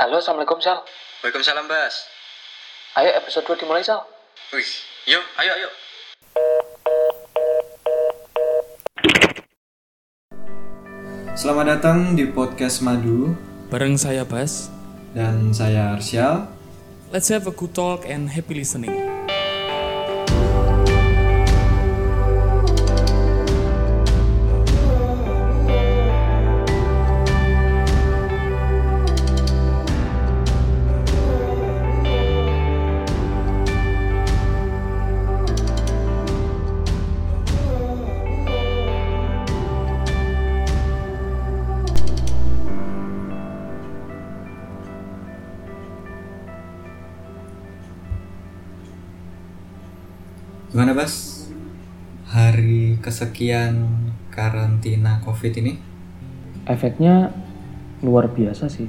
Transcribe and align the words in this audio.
Halo, 0.00 0.16
Assalamualaikum 0.16 0.56
Sal. 0.64 0.80
Waalaikumsalam, 1.20 1.68
Bas. 1.68 2.08
Ayo 2.96 3.12
episode 3.20 3.44
2 3.52 3.60
dimulai 3.60 3.84
Sal. 3.84 4.00
Wih, 4.48 4.64
yuk, 5.04 5.20
ayo, 5.36 5.52
ayo. 5.60 5.68
Selamat 11.36 11.76
datang 11.76 12.16
di 12.16 12.24
podcast 12.32 12.80
Madu 12.80 13.36
Bareng 13.68 14.00
saya 14.00 14.24
Bas. 14.24 14.72
dan 15.12 15.52
saya 15.52 15.92
Arsyal. 15.92 16.48
Let's 17.12 17.28
have 17.28 17.44
a 17.44 17.52
good 17.52 17.76
talk 17.76 18.08
and 18.08 18.32
happy 18.32 18.56
listening. 18.56 19.09
Kesekian 53.20 53.84
karantina 54.32 55.20
COVID 55.20 55.52
ini? 55.60 55.76
Efeknya 56.64 57.28
luar 58.00 58.32
biasa 58.32 58.72
sih. 58.72 58.88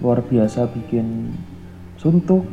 Luar 0.00 0.24
biasa 0.24 0.72
bikin 0.72 1.36
suntuk, 2.00 2.48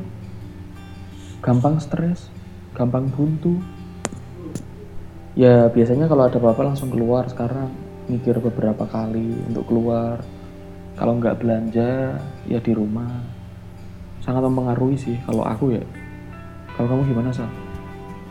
gampang 1.39 1.79
stres, 1.79 2.27
gampang 2.75 3.07
buntu. 3.07 3.63
Ya 5.39 5.71
biasanya 5.71 6.11
kalau 6.11 6.27
ada 6.27 6.35
apa-apa 6.35 6.75
langsung 6.75 6.91
keluar 6.91 7.31
sekarang 7.31 7.71
mikir 8.11 8.35
beberapa 8.43 8.83
kali 8.83 9.39
untuk 9.47 9.71
keluar. 9.71 10.19
Kalau 10.99 11.15
nggak 11.15 11.39
belanja 11.39 12.19
ya 12.43 12.59
di 12.59 12.75
rumah. 12.75 13.23
Sangat 14.19 14.43
mempengaruhi 14.43 14.99
sih 14.99 15.15
kalau 15.23 15.47
aku 15.47 15.79
ya. 15.79 15.83
Kalau 16.75 16.91
kamu 16.91 17.07
gimana 17.07 17.31
Sal? 17.31 17.64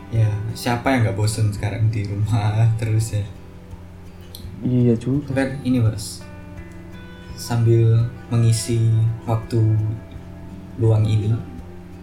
Ya, 0.09 0.29
siapa 0.53 0.93
yang 0.93 1.03
nggak 1.03 1.17
bosen 1.17 1.49
sekarang 1.49 1.89
di 1.89 2.05
rumah 2.05 2.53
terus 2.79 3.13
ya? 3.13 3.25
Iya 4.61 4.93
juga. 4.95 5.33
Kan 5.35 5.59
ini, 5.61 5.81
Bas. 5.81 6.21
Sambil 7.35 7.99
mengisi 8.29 8.79
waktu 9.25 9.59
luang 10.79 11.03
ini, 11.03 11.35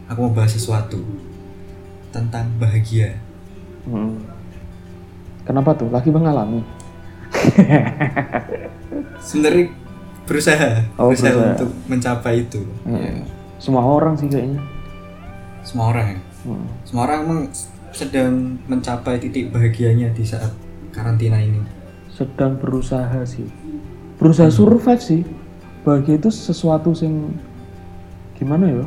aku 0.07 0.29
mau 0.29 0.35
bahas 0.35 0.53
sesuatu 0.53 1.01
tentang 2.13 2.53
bahagia. 2.61 3.17
Hmm. 3.89 4.21
Kenapa 5.43 5.73
tuh? 5.75 5.89
Lagi 5.89 6.13
mengalami? 6.13 6.61
Sebenarnya 9.25 9.73
berusaha, 10.29 10.71
Oh, 11.01 11.11
berusaha 11.11 11.33
berusaha. 11.33 11.53
untuk 11.57 11.71
mencapai 11.89 12.45
itu. 12.45 12.63
Hmm. 12.85 13.25
Semua 13.57 13.83
orang 13.83 14.15
sih 14.15 14.29
kayaknya. 14.29 14.61
Semua 15.65 15.91
orang 15.91 16.07
ya. 16.13 16.21
Hmm. 16.45 16.67
Semua 16.85 17.03
orang 17.09 17.19
emang 17.25 17.41
sedang 17.93 18.57
mencapai 18.67 19.21
titik 19.21 19.53
bahagianya 19.53 20.09
di 20.17 20.25
saat 20.25 20.51
karantina 20.93 21.37
ini. 21.41 21.61
sedang 22.13 22.61
berusaha 22.61 23.25
sih. 23.25 23.49
Berusaha 24.21 24.53
survive 24.53 25.01
sih. 25.01 25.25
Bahagia 25.81 26.21
itu 26.21 26.29
sesuatu 26.29 26.93
sing 26.93 27.33
gimana 28.37 28.69
ya? 28.69 28.85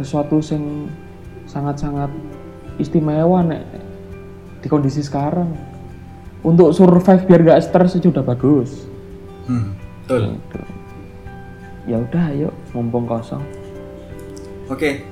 Sesuatu 0.00 0.40
sing 0.40 0.88
sangat-sangat 1.44 2.08
istimewa 2.80 3.44
nek 3.44 3.60
di 4.64 4.68
kondisi 4.72 5.04
sekarang. 5.04 5.52
Untuk 6.40 6.72
survive 6.72 7.28
biar 7.28 7.40
gak 7.44 7.60
stres 7.60 8.00
aja 8.00 8.08
udah 8.08 8.24
bagus. 8.24 8.88
Hmm, 9.44 9.76
betul. 10.04 10.40
Gitu. 10.40 10.60
ya 11.88 11.96
udah 12.00 12.24
ayo 12.32 12.48
mumpung 12.72 13.04
kosong. 13.04 13.44
Oke, 14.72 15.04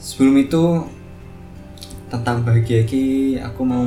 sebelum 0.00 0.40
itu 0.40 0.62
tentang 2.14 2.46
bahagia 2.46 2.86
ki 2.86 3.36
aku 3.42 3.66
mau 3.66 3.82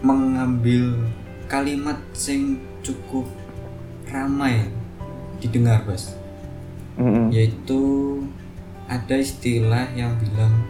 mengambil 0.00 0.96
kalimat 1.52 2.00
sing 2.16 2.56
cukup 2.80 3.28
ramai 4.08 4.72
didengar, 5.36 5.84
Bos. 5.84 6.16
Mm-mm. 6.96 7.28
Yaitu 7.28 7.80
ada 8.88 9.20
istilah 9.20 9.84
yang 9.92 10.16
bilang 10.16 10.64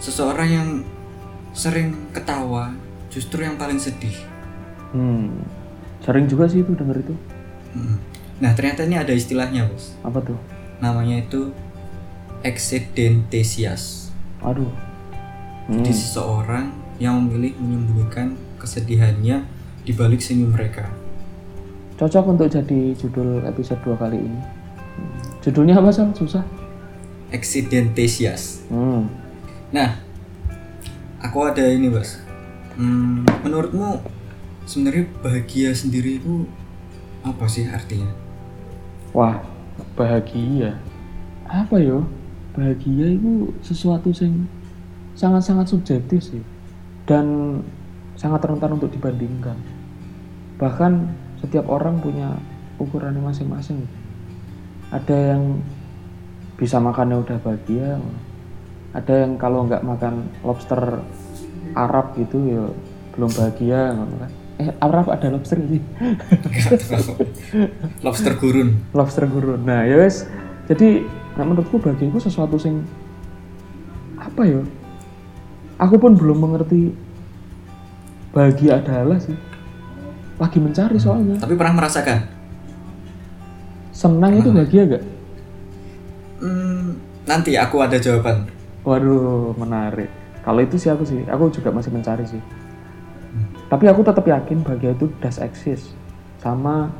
seseorang 0.00 0.48
yang 0.48 0.68
sering 1.52 1.92
ketawa 2.16 2.72
justru 3.12 3.44
yang 3.44 3.60
paling 3.60 3.76
sedih. 3.76 4.16
Hmm. 4.88 5.44
sering 6.00 6.24
juga 6.24 6.48
sih 6.48 6.64
itu 6.64 6.72
denger 6.72 7.04
itu 7.04 7.12
Hmm. 7.76 8.00
Nah, 8.40 8.56
ternyata 8.56 8.88
ini 8.88 8.96
ada 8.96 9.12
istilahnya, 9.12 9.68
Bos. 9.68 9.92
apa 10.00 10.24
tuh 10.24 10.40
Namanya 10.80 11.20
itu 11.20 11.52
exedentesias. 12.40 14.08
aduh 14.40 14.72
Jadi 15.68 15.92
Hmm. 15.92 16.00
seseorang 16.00 16.66
yang 16.96 17.20
memilih 17.20 17.52
menyembunyikan 17.60 18.34
kesedihannya 18.56 19.44
di 19.84 19.92
balik 19.92 20.18
senyum 20.18 20.50
mereka. 20.50 20.88
cocok 21.98 22.30
untuk 22.30 22.46
jadi 22.46 22.94
judul 22.94 23.42
episode 23.42 23.82
2 23.82 23.98
kali 23.98 24.22
ini 24.22 24.38
judulnya 25.42 25.74
apa 25.74 25.90
sih 25.90 26.06
susah 26.14 26.46
Exidentesias. 27.34 28.62
hmm. 28.70 29.02
Nah, 29.68 29.98
aku 31.20 31.44
ada 31.44 31.60
ini, 31.60 31.90
Bos. 31.90 32.22
Hmm, 32.72 33.26
menurutmu 33.42 34.00
sebenarnya 34.64 35.10
bahagia 35.20 35.74
sendiri 35.74 36.22
itu 36.22 36.46
apa 37.20 37.44
sih 37.44 37.68
artinya? 37.68 38.08
Wah, 39.12 39.42
bahagia. 39.92 40.78
Apa 41.44 41.82
yo? 41.82 42.06
Bahagia 42.54 43.12
itu 43.12 43.52
sesuatu 43.60 44.08
yang 44.14 44.48
sangat-sangat 45.18 45.66
subjektif 45.66 46.22
sih. 46.22 46.42
Dan 47.02 47.58
sangat 48.14 48.46
rentan 48.46 48.78
untuk 48.78 48.94
dibandingkan. 48.94 49.58
Bahkan 50.62 50.92
setiap 51.42 51.66
orang 51.66 51.98
punya 51.98 52.38
ukurannya 52.78 53.22
masing-masing. 53.22 53.82
Ada 54.94 55.34
yang 55.34 55.58
bisa 56.54 56.78
makannya 56.78 57.18
udah 57.18 57.38
bahagia. 57.42 57.98
Ada 58.94 59.26
yang 59.26 59.36
kalau 59.36 59.66
nggak 59.66 59.82
makan 59.82 60.30
lobster 60.46 61.02
Arab 61.76 62.16
gitu 62.16 62.36
ya 62.46 62.64
belum 63.14 63.30
bahagia 63.34 63.94
kan. 63.94 64.08
Eh, 64.58 64.74
Arab 64.82 65.06
ada 65.06 65.30
lobster 65.30 65.62
sih. 65.70 65.78
Lobster 68.06 68.34
gurun. 68.34 68.82
lobster 68.90 69.24
gurun. 69.30 69.62
Nah, 69.62 69.86
ya 69.86 70.02
wes. 70.02 70.26
Jadi, 70.66 71.06
nah 71.38 71.46
menurutku 71.46 71.78
bahagia 71.78 72.10
itu 72.10 72.18
sesuatu 72.18 72.58
sing 72.58 72.82
apa 74.18 74.42
ya? 74.42 74.58
Aku 75.78 75.94
pun 75.96 76.18
belum 76.18 76.42
mengerti 76.42 76.90
bahagia 78.34 78.82
adalah 78.82 79.18
sih. 79.22 79.34
Lagi 80.38 80.58
mencari 80.58 80.98
soalnya. 80.98 81.38
Tapi 81.38 81.54
pernah 81.54 81.74
merasakan? 81.78 82.18
Senang 83.94 84.38
itu 84.38 84.50
bahagia 84.54 84.82
gak? 84.86 85.04
Hmm, 86.38 86.98
nanti 87.26 87.58
aku 87.58 87.82
ada 87.82 87.98
jawaban. 87.98 88.46
Waduh, 88.86 89.58
menarik. 89.58 90.10
Kalau 90.46 90.62
itu 90.62 90.78
sih 90.78 90.90
aku 90.90 91.02
sih, 91.02 91.26
aku 91.26 91.50
juga 91.50 91.74
masih 91.74 91.90
mencari 91.90 92.22
sih. 92.26 92.42
Tapi 93.68 93.84
aku 93.90 94.00
tetap 94.06 94.24
yakin 94.24 94.62
bahagia 94.62 94.94
itu 94.94 95.10
does 95.18 95.42
exist. 95.42 95.92
Sama 96.38 96.94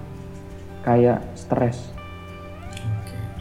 kayak 0.83 1.23
stres. 1.39 1.95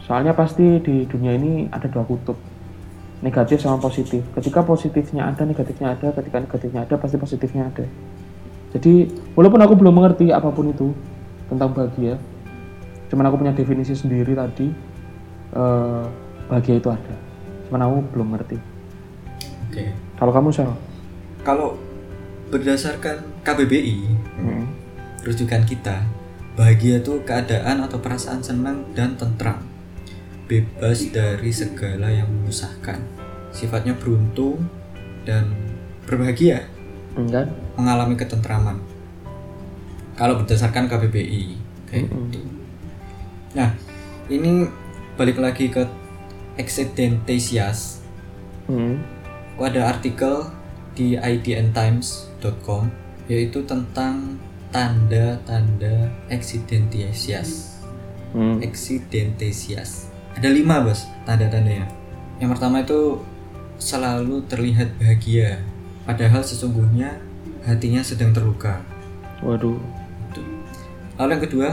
Soalnya 0.06 0.32
pasti 0.32 0.80
di 0.80 1.04
dunia 1.04 1.36
ini 1.36 1.68
ada 1.68 1.84
dua 1.90 2.06
kutub. 2.06 2.38
Negatif 3.18 3.58
sama 3.58 3.82
positif. 3.82 4.22
Ketika 4.34 4.62
positifnya 4.62 5.26
ada, 5.26 5.42
negatifnya 5.42 5.98
ada. 5.98 6.14
Ketika 6.14 6.38
negatifnya 6.38 6.86
ada, 6.86 6.94
pasti 6.94 7.18
positifnya 7.18 7.66
ada. 7.66 7.82
Jadi, 8.76 9.10
walaupun 9.34 9.58
aku 9.64 9.74
belum 9.74 9.94
mengerti 9.96 10.30
apa 10.30 10.52
pun 10.52 10.70
itu 10.70 10.92
tentang 11.48 11.72
bahagia, 11.72 12.20
cuman 13.08 13.24
aku 13.32 13.36
punya 13.40 13.52
definisi 13.56 13.96
sendiri 13.96 14.36
tadi, 14.36 14.68
eh, 15.56 16.04
bahagia 16.46 16.76
itu 16.76 16.88
ada. 16.92 17.16
Cuman 17.66 17.80
aku 17.84 17.96
belum 18.14 18.28
ngerti. 18.36 18.56
Oke. 19.68 19.84
Kalau 20.20 20.32
kamu, 20.32 20.48
Sel? 20.52 20.70
Kalau 21.42 21.74
berdasarkan 22.48 23.44
KBBI, 23.44 23.98
Hmm. 24.38 24.64
rujukan 25.24 25.64
kita, 25.64 26.04
bahagia 26.56 27.00
itu 27.00 27.20
keadaan 27.22 27.84
atau 27.84 27.98
perasaan 28.00 28.40
senang 28.42 28.88
dan 28.92 29.14
tentram, 29.14 29.60
bebas 30.48 31.12
dari 31.12 31.52
segala 31.52 32.08
yang 32.08 32.26
menyusahkan, 32.26 33.04
sifatnya 33.52 33.92
beruntung 33.94 34.64
dan 35.28 35.52
berbahagia, 36.08 36.64
Enggak? 37.14 37.52
mengalami 37.76 38.16
ketentraman. 38.16 38.80
Kalau 40.16 40.40
berdasarkan 40.40 40.88
KBBI, 40.88 41.44
kayak 41.86 42.08
Mm-mm. 42.08 42.32
gitu. 42.32 42.40
Nah, 43.54 43.76
ini 44.26 44.66
balik 45.14 45.38
lagi 45.38 45.68
ke 45.68 45.84
Exidentesias 46.58 48.02
Hmm. 48.68 49.00
aku 49.56 49.64
ada 49.64 49.88
artikel 49.88 50.44
di 50.92 51.16
idntimes.com 51.16 52.92
yaitu 53.24 53.64
tentang 53.64 54.36
tanda-tanda 54.68 56.12
Exidentesias 56.28 57.80
Hmm. 58.36 58.60
Ada 60.38 60.48
lima 60.54 60.78
bos 60.86 61.10
tanda-tandanya 61.26 61.90
yang 62.38 62.54
pertama 62.54 62.86
itu 62.86 63.18
selalu 63.82 64.46
terlihat 64.46 64.94
bahagia 65.02 65.58
padahal 66.06 66.40
sesungguhnya 66.46 67.18
hatinya 67.66 68.00
sedang 68.00 68.30
terluka 68.30 68.78
Waduh. 69.38 69.78
Lalu 71.14 71.30
yang 71.34 71.44
kedua, 71.46 71.68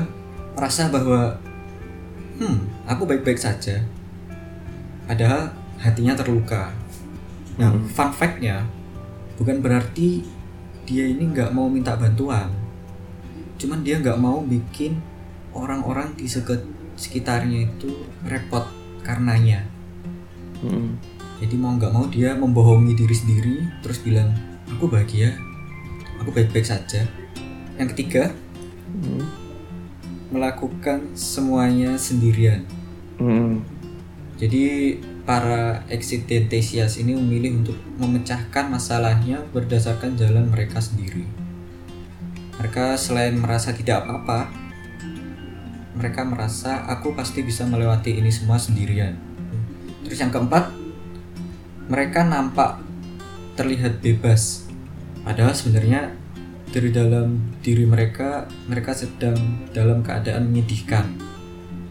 merasa 0.54 0.90
bahwa 0.90 1.38
hmm, 2.38 2.86
aku 2.86 3.10
baik-baik 3.10 3.42
saja. 3.42 3.82
Padahal 5.06 5.54
hatinya 5.82 6.14
terluka. 6.18 6.74
Nah, 7.58 7.72
Hmm. 7.74 7.88
fun 7.90 8.12
fact-nya 8.12 8.68
bukan 9.40 9.64
berarti 9.64 10.22
dia 10.86 11.06
ini 11.10 11.30
nggak 11.34 11.54
mau 11.54 11.66
minta 11.66 11.98
bantuan. 11.98 12.54
Cuman 13.58 13.82
dia 13.82 13.98
nggak 13.98 14.20
mau 14.22 14.46
bikin 14.46 15.02
orang-orang 15.56 16.14
di 16.14 16.30
sekitarnya 16.96 17.70
itu 17.72 17.92
repot 18.28 18.66
karenanya. 19.04 19.64
Hmm. 20.64 20.98
Jadi 21.40 21.56
mau 21.60 21.76
nggak 21.76 21.92
mau 21.92 22.08
dia 22.08 22.34
membohongi 22.34 22.96
diri 22.96 23.16
sendiri 23.16 23.56
terus 23.84 24.00
bilang 24.02 24.32
aku 24.72 24.88
bahagia, 24.88 25.36
aku 26.20 26.32
baik-baik 26.32 26.66
saja. 26.66 27.04
Yang 27.76 27.90
ketiga, 27.96 28.32
Hmm. 28.96 29.28
melakukan 30.32 31.12
semuanya 31.14 32.00
sendirian. 32.00 32.64
Hmm. 33.20 33.60
Jadi 34.40 34.96
para 35.24 35.84
exidentesias 35.88 37.00
ini 37.00 37.16
memilih 37.16 37.64
untuk 37.64 37.78
memecahkan 38.00 38.72
masalahnya 38.72 39.44
berdasarkan 39.52 40.16
jalan 40.16 40.48
mereka 40.48 40.80
sendiri. 40.80 41.28
Mereka 42.60 42.96
selain 42.96 43.36
merasa 43.36 43.76
tidak 43.76 44.04
apa-apa, 44.04 44.48
mereka 46.06 46.22
merasa 46.22 46.86
aku 46.86 47.18
pasti 47.18 47.42
bisa 47.42 47.66
melewati 47.66 48.22
ini 48.22 48.30
semua 48.30 48.62
sendirian. 48.62 49.18
Terus 50.06 50.22
yang 50.22 50.30
keempat, 50.30 50.70
mereka 51.90 52.22
nampak 52.22 52.78
terlihat 53.58 54.06
bebas. 54.06 54.70
Padahal 55.26 55.58
sebenarnya 55.58 56.14
dari 56.70 56.94
dalam 56.94 57.58
diri 57.66 57.90
mereka, 57.90 58.46
mereka 58.70 58.94
sedang 58.94 59.66
dalam 59.74 60.06
keadaan 60.06 60.54
menyedihkan 60.54 61.10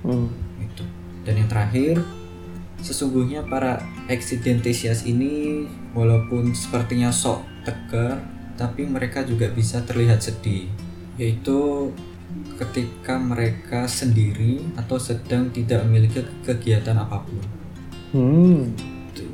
Hmm. 0.07 0.31
itu. 0.63 0.87
Dan 1.27 1.43
yang 1.43 1.51
terakhir, 1.51 1.99
sesungguhnya 2.87 3.43
para 3.51 3.83
exidentesias 4.07 5.11
ini 5.11 5.67
walaupun 5.91 6.55
sepertinya 6.55 7.11
sok 7.11 7.43
tegar, 7.67 8.23
tapi 8.55 8.87
mereka 8.87 9.27
juga 9.27 9.51
bisa 9.51 9.83
terlihat 9.83 10.23
sedih, 10.23 10.71
yaitu 11.19 11.91
ketika 12.59 13.19
mereka 13.19 13.87
sendiri 13.91 14.63
atau 14.79 14.99
sedang 15.01 15.51
tidak 15.51 15.83
memiliki 15.87 16.23
kegiatan 16.47 16.95
apa 16.99 17.23
pun. 17.25 17.45
Hmm. 18.15 18.71
Itu, 19.11 19.27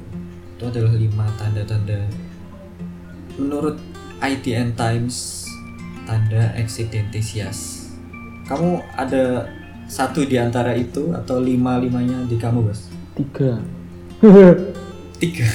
itu 0.57 0.63
adalah 0.65 0.95
lima 0.97 1.27
tanda-tanda 1.37 2.09
menurut 3.37 3.77
IDN 4.21 4.77
Times 4.77 5.47
tanda 6.09 6.53
exidentesias. 6.57 7.91
Kamu 8.49 8.83
ada 8.97 9.47
satu 9.87 10.27
di 10.27 10.41
antara 10.41 10.75
itu 10.75 11.13
atau 11.13 11.39
lima 11.39 11.79
limanya 11.79 12.25
di 12.27 12.35
kamu, 12.41 12.67
Bos? 12.67 12.91
Tiga. 13.15 13.61
Tiga. 15.23 15.49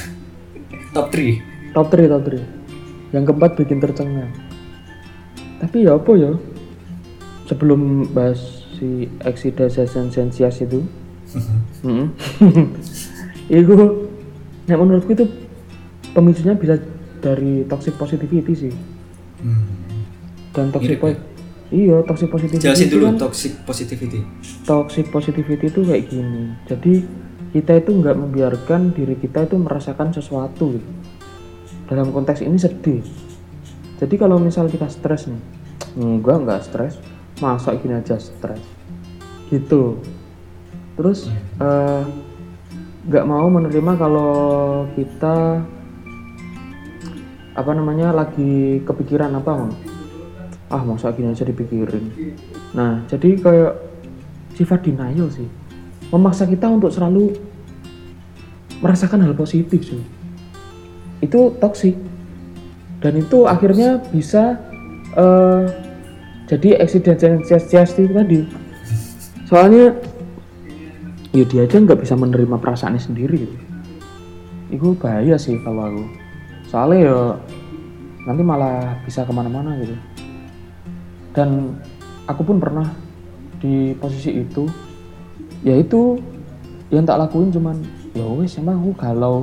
Top 0.96 1.12
3. 1.12 1.56
top 1.76 1.92
3 1.92 2.08
top 2.08 2.24
3 2.24 2.40
yang 3.12 3.28
keempat 3.28 3.52
bikin 3.60 3.84
tercengang 3.84 4.32
tapi 5.60 5.84
ya 5.84 6.00
apa 6.00 6.12
ya 6.16 6.32
sebelum 7.46 7.80
bahas 8.10 8.38
si 8.74 9.08
exidentesias 9.22 10.60
itu. 10.60 10.82
Mm 11.84 12.08
itu 13.46 13.74
nek 14.66 14.74
menurutku 14.74 15.14
itu 15.14 15.22
pemicunya 16.10 16.58
bisa 16.58 16.74
dari 17.20 17.62
toxic 17.64 17.94
positivity 17.94 18.52
sih. 18.56 18.74
Hmm. 19.36 19.68
dan 20.50 20.72
toxic 20.72 20.96
po- 20.96 21.12
iya 21.68 22.00
toxic 22.02 22.26
positivity 22.26 22.64
Jelasin 22.64 22.88
itu 22.88 22.96
dulu 22.96 23.06
kan- 23.06 23.20
toxic 23.20 23.52
positivity. 23.62 24.20
toxic 24.64 25.06
positivity 25.06 25.66
itu 25.68 25.80
kayak 25.84 26.08
gini. 26.08 26.56
Jadi 26.64 26.94
kita 27.52 27.72
itu 27.76 27.90
nggak 27.92 28.16
membiarkan 28.16 28.90
diri 28.90 29.14
kita 29.14 29.44
itu 29.44 29.54
merasakan 29.54 30.10
sesuatu 30.10 30.72
gitu. 30.72 30.90
dalam 31.86 32.10
konteks 32.10 32.42
ini 32.42 32.56
sedih. 32.56 33.04
Jadi 33.96 34.14
kalau 34.16 34.40
misal 34.40 34.66
kita 34.66 34.88
stres 34.88 35.28
nih 35.28 35.38
enggak 35.94 36.36
enggak 36.42 36.60
stres 36.64 36.96
masa 37.40 37.76
gini 37.76 37.96
aja 37.96 38.16
stres. 38.16 38.60
Gitu. 39.52 40.00
Terus 40.96 41.28
eh, 41.60 42.02
nggak 43.06 43.24
mau 43.28 43.46
menerima 43.46 43.92
kalau 43.94 44.34
kita 44.98 45.62
apa 47.56 47.72
namanya 47.72 48.12
lagi 48.12 48.84
kepikiran 48.84 49.32
apa 49.32 49.52
Mang? 49.56 49.72
ah 50.66 50.82
masa 50.82 51.14
gini 51.14 51.30
aja 51.30 51.46
dipikirin. 51.46 52.10
Nah 52.74 53.06
jadi 53.06 53.38
kayak 53.38 53.72
sifat 54.58 54.82
denial 54.82 55.30
sih. 55.30 55.46
Memaksa 56.10 56.46
kita 56.46 56.66
untuk 56.66 56.90
selalu 56.90 57.38
merasakan 58.82 59.22
hal 59.22 59.34
positif 59.38 59.86
sih. 59.86 60.02
Itu 61.22 61.54
toksik 61.62 61.94
dan 62.98 63.14
itu 63.14 63.46
akhirnya 63.46 64.02
bisa 64.10 64.58
eh, 65.14 65.85
jadi 66.46 66.78
eksistensias 66.78 67.90
itu 67.98 68.14
tadi. 68.14 68.46
Soalnya 69.50 69.98
ya 71.34 71.42
dia 71.42 71.66
aja 71.66 71.82
nggak 71.82 72.06
bisa 72.06 72.14
menerima 72.14 72.56
perasaannya 72.62 73.02
sendiri. 73.02 73.50
Itu 74.70 74.94
bahaya 74.94 75.34
sih 75.34 75.58
kalau 75.66 75.90
aku. 75.90 76.04
Soalnya 76.70 76.98
ya 77.10 77.18
nanti 78.30 78.42
malah 78.46 78.94
bisa 79.02 79.26
ke 79.26 79.32
mana-mana 79.34 79.74
gitu. 79.82 79.98
Dan 81.34 81.82
aku 82.30 82.46
pun 82.46 82.62
pernah 82.62 82.94
di 83.58 83.98
posisi 83.98 84.38
itu. 84.38 84.70
Yaitu 85.66 86.22
yang 86.94 87.02
tak 87.02 87.26
lakuin 87.26 87.50
cuman 87.50 87.82
ya 88.14 88.22
wes 88.22 88.54
emang 88.54 88.78
aku 88.78 88.94
galau 88.94 89.42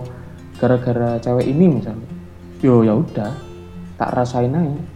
gara-gara 0.56 1.20
cewek 1.20 1.52
ini 1.52 1.84
misalnya. 1.84 2.08
Yo 2.64 2.80
ya 2.80 2.96
udah 2.96 3.36
tak 4.00 4.16
rasain 4.16 4.56
aja 4.56 4.93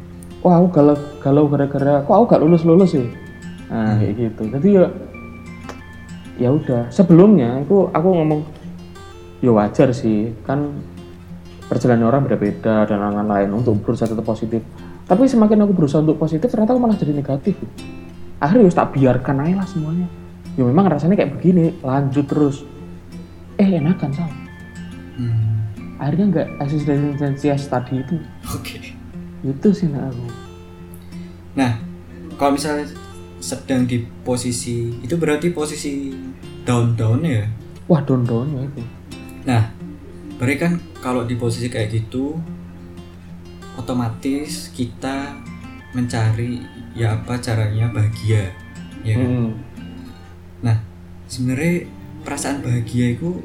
wah 0.48 0.64
aku 0.64 0.68
galau 0.72 0.96
galau 1.20 1.44
gara-gara 1.52 1.94
kok 2.08 2.16
aku 2.16 2.26
gak 2.32 2.42
lulus 2.42 2.64
lulus 2.64 2.96
sih? 2.96 3.08
Nah 3.68 4.00
kayak 4.00 4.14
gitu. 4.16 4.44
Jadi 4.48 4.70
ya 4.80 4.86
ya 6.40 6.50
udah. 6.56 6.88
Sebelumnya 6.88 7.60
itu 7.60 7.92
aku 7.92 8.08
ngomong 8.08 8.42
ya 9.44 9.52
wajar 9.52 9.92
sih 9.92 10.32
kan 10.48 10.80
perjalanan 11.68 12.08
orang 12.08 12.24
beda-beda 12.26 12.88
dan 12.88 13.04
lain-lain 13.04 13.52
untuk 13.52 13.76
berusaha 13.84 14.08
tetap 14.08 14.24
positif. 14.24 14.64
Tapi 15.04 15.28
semakin 15.28 15.68
aku 15.68 15.74
berusaha 15.76 16.00
untuk 16.00 16.16
positif 16.16 16.48
ternyata 16.48 16.72
aku 16.72 16.82
malah 16.82 16.96
jadi 16.96 17.12
negatif. 17.12 17.60
Akhirnya 18.40 18.72
ya 18.72 18.74
tak 18.74 18.96
biarkan 18.96 19.44
aja 19.44 19.56
lah 19.60 19.68
semuanya. 19.68 20.08
Ya 20.56 20.64
memang 20.64 20.88
rasanya 20.88 21.20
kayak 21.20 21.38
begini 21.38 21.76
lanjut 21.84 22.26
terus. 22.26 22.64
Eh 23.60 23.68
enakan 23.78 24.12
sal. 24.16 24.32
Hmm. 25.18 25.66
akhirnya 25.98 26.26
nggak 26.30 26.48
eksistensias 26.62 27.74
tadi 27.74 28.06
itu. 28.06 28.22
Oke. 28.54 28.97
Itu 29.48 29.70
sih 29.72 29.88
nak 29.92 30.12
aku 30.12 30.28
Nah, 31.58 31.74
kalau 32.38 32.54
misalnya 32.54 32.86
sedang 33.42 33.90
di 33.90 34.06
posisi 34.22 34.94
itu 35.02 35.18
berarti 35.18 35.50
posisi 35.50 36.14
down 36.62 36.94
down 36.94 37.26
ya. 37.26 37.50
wah 37.90 38.02
don 38.06 38.22
don 38.28 38.46
ya 38.54 38.62
itu 38.62 38.84
Nah, 39.48 39.64
berarti 40.38 40.56
kan 40.60 40.74
kalau 41.00 41.24
di 41.24 41.40
posisi 41.40 41.72
kayak 41.72 41.88
gitu 41.96 42.36
otomatis 43.80 44.70
kita 44.76 45.40
mencari 45.96 46.60
ya 46.98 47.16
apa 47.16 47.40
caranya 47.40 47.88
bahagia. 47.90 48.52
Ya. 49.08 49.16
kan? 49.16 49.30
Hmm. 49.30 49.52
Nah, 50.66 50.78
sebenarnya 51.32 51.88
perasaan 52.28 52.60
bahagia 52.60 53.16
itu 53.16 53.40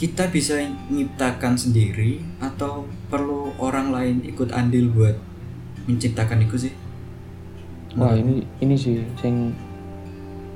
kita 0.00 0.32
bisa 0.32 0.56
menciptakan 0.88 1.60
sendiri 1.60 2.24
atau 2.40 2.88
perlu 3.12 3.52
orang 3.60 3.92
lain 3.92 4.16
ikut 4.24 4.48
andil 4.48 4.88
buat 4.96 5.20
menciptakan 5.84 6.40
itu 6.48 6.56
sih? 6.56 6.74
wah 8.00 8.16
ini 8.16 8.46
ini 8.64 8.74
sih 8.80 9.04
yang 9.20 9.52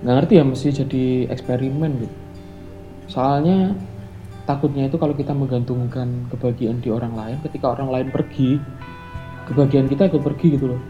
nggak 0.01 0.15
ngerti 0.23 0.33
ya 0.39 0.45
mesti 0.47 0.69
jadi 0.71 1.05
eksperimen 1.29 1.93
gitu 2.07 2.17
soalnya 3.11 3.77
takutnya 4.49 4.89
itu 4.89 4.97
kalau 4.97 5.13
kita 5.13 5.37
menggantungkan 5.37 6.31
kebahagiaan 6.33 6.79
di 6.81 6.89
orang 6.89 7.13
lain 7.13 7.37
ketika 7.45 7.75
orang 7.75 7.91
lain 7.91 8.09
pergi 8.09 8.63
kebahagiaan 9.51 9.91
kita 9.91 10.09
ikut 10.09 10.23
pergi 10.25 10.47
gitu 10.57 10.73
loh 10.73 10.81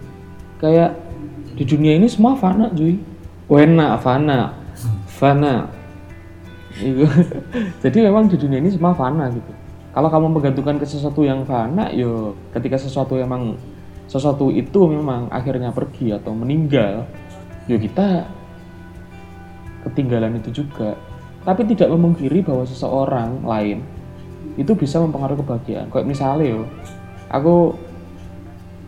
kayak 0.63 0.95
di 1.59 1.65
dunia 1.67 1.97
ini 1.97 2.07
semua 2.07 2.37
fana 2.37 2.71
cuy 2.71 3.01
wena 3.51 3.99
fana 3.99 4.53
fana 5.11 5.55
Iya. 5.65 5.74
Jadi 7.85 7.99
memang 8.03 8.27
di 8.27 8.37
dunia 8.39 8.59
ini 8.59 8.71
semua 8.71 8.95
fana 8.95 9.31
gitu. 9.31 9.53
Kalau 9.95 10.11
kamu 10.11 10.27
menggantungkan 10.35 10.77
ke 10.83 10.87
sesuatu 10.87 11.23
yang 11.23 11.47
fana, 11.47 11.91
yo 11.95 12.35
ketika 12.51 12.75
sesuatu 12.75 13.15
emang 13.15 13.55
sesuatu 14.11 14.51
itu 14.51 14.91
memang 14.91 15.31
akhirnya 15.31 15.71
pergi 15.71 16.13
atau 16.13 16.35
meninggal, 16.35 17.07
yo 17.71 17.79
kita 17.79 18.27
ketinggalan 19.87 20.43
itu 20.43 20.65
juga. 20.65 20.99
Tapi 21.45 21.63
tidak 21.69 21.93
memungkiri 21.93 22.43
bahwa 22.43 22.65
seseorang 22.67 23.45
lain 23.45 23.85
itu 24.57 24.73
bisa 24.75 24.99
mempengaruhi 24.99 25.45
kebahagiaan. 25.45 25.87
Kayak 25.93 26.09
misalnya 26.09 26.47
yo, 26.59 26.61
aku 27.31 27.77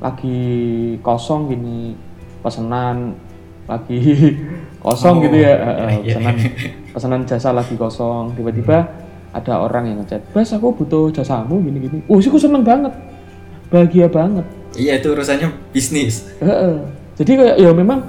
lagi 0.01 0.41
kosong 1.01 1.53
gini 1.53 1.97
pesanan 2.45 3.17
lagi 3.67 3.99
kosong 4.87 5.19
Oh, 5.19 5.23
gitu 5.27 5.37
ya, 5.43 5.43
iya, 5.43 5.55
eh, 5.55 5.75
eh, 5.75 5.91
iya. 6.07 6.15
pesanan 6.15 6.37
pesanan 6.95 7.21
jasa 7.27 7.51
lagi 7.51 7.75
kosong. 7.75 8.39
Tiba-tiba 8.39 8.87
ada 9.35 9.53
orang 9.61 9.85
yang 9.91 9.99
ngechat 10.01 10.23
bas 10.33 10.49
aku 10.55 10.73
butuh 10.73 11.13
jasamu 11.13 11.61
gini 11.61 11.77
gini 11.85 11.99
oh 12.09 12.17
sih 12.23 12.31
aku 12.31 12.39
seneng 12.41 12.63
banget. 12.63 12.95
Bahagia 13.69 14.07
banget. 14.07 14.47
Iya 14.79 15.03
itu 15.03 15.11
urusannya 15.11 15.51
bisnis. 15.75 16.31
Eh, 16.39 16.47
eh. 16.47 16.77
jadi 17.19 17.33
kayak 17.35 17.57
ya 17.59 17.71
memang 17.75 18.07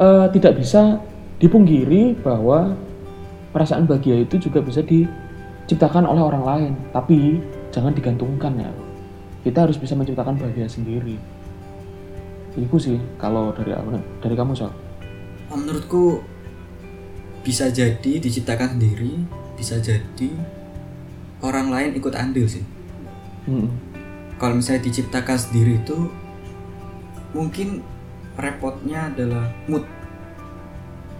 eh, 0.00 0.26
tidak 0.32 0.56
bisa 0.58 0.98
dipungkiri 1.38 2.16
bahwa 2.24 2.72
perasaan 3.52 3.84
bahagia 3.84 4.24
itu 4.24 4.40
juga 4.40 4.64
bisa 4.64 4.80
diciptakan 4.80 6.08
oleh 6.08 6.22
orang 6.24 6.44
lain. 6.44 6.72
Tapi 6.90 7.38
jangan 7.68 7.92
digantungkan 7.92 8.56
ya. 8.56 8.72
Kita 9.44 9.68
harus 9.68 9.76
bisa 9.76 9.92
menciptakan 9.92 10.40
bahagia 10.40 10.64
sendiri. 10.64 11.20
Itu 12.56 12.80
sih 12.80 12.96
kalau 13.20 13.52
dari 13.52 13.76
aku 13.76 14.00
dari 14.24 14.34
kamu 14.38 14.56
soal 14.56 14.72
Oh, 14.72 14.83
menurutku 15.56 16.22
bisa 17.44 17.68
jadi 17.68 18.18
diciptakan 18.18 18.80
sendiri, 18.80 19.20
bisa 19.54 19.76
jadi 19.78 20.30
orang 21.44 21.68
lain 21.68 21.90
ikut 22.00 22.14
andil 22.16 22.48
sih. 22.48 22.64
Hmm. 23.44 23.68
Kalau 24.40 24.58
misalnya 24.58 24.88
diciptakan 24.88 25.36
sendiri 25.36 25.78
itu 25.78 26.08
mungkin 27.36 27.84
repotnya 28.34 29.12
adalah 29.12 29.46
mood. 29.68 29.84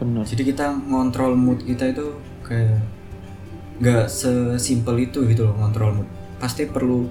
benar 0.01 0.27
Jadi 0.27 0.51
kita 0.51 0.75
ngontrol 0.91 1.39
mood 1.39 1.63
kita 1.63 1.95
itu 1.95 2.19
kayak 2.43 2.83
nggak 3.79 4.07
sesimpel 4.11 4.99
itu 4.99 5.23
gitu 5.29 5.47
loh 5.47 5.55
ngontrol 5.61 6.03
mood. 6.03 6.09
Pasti 6.41 6.67
perlu 6.67 7.07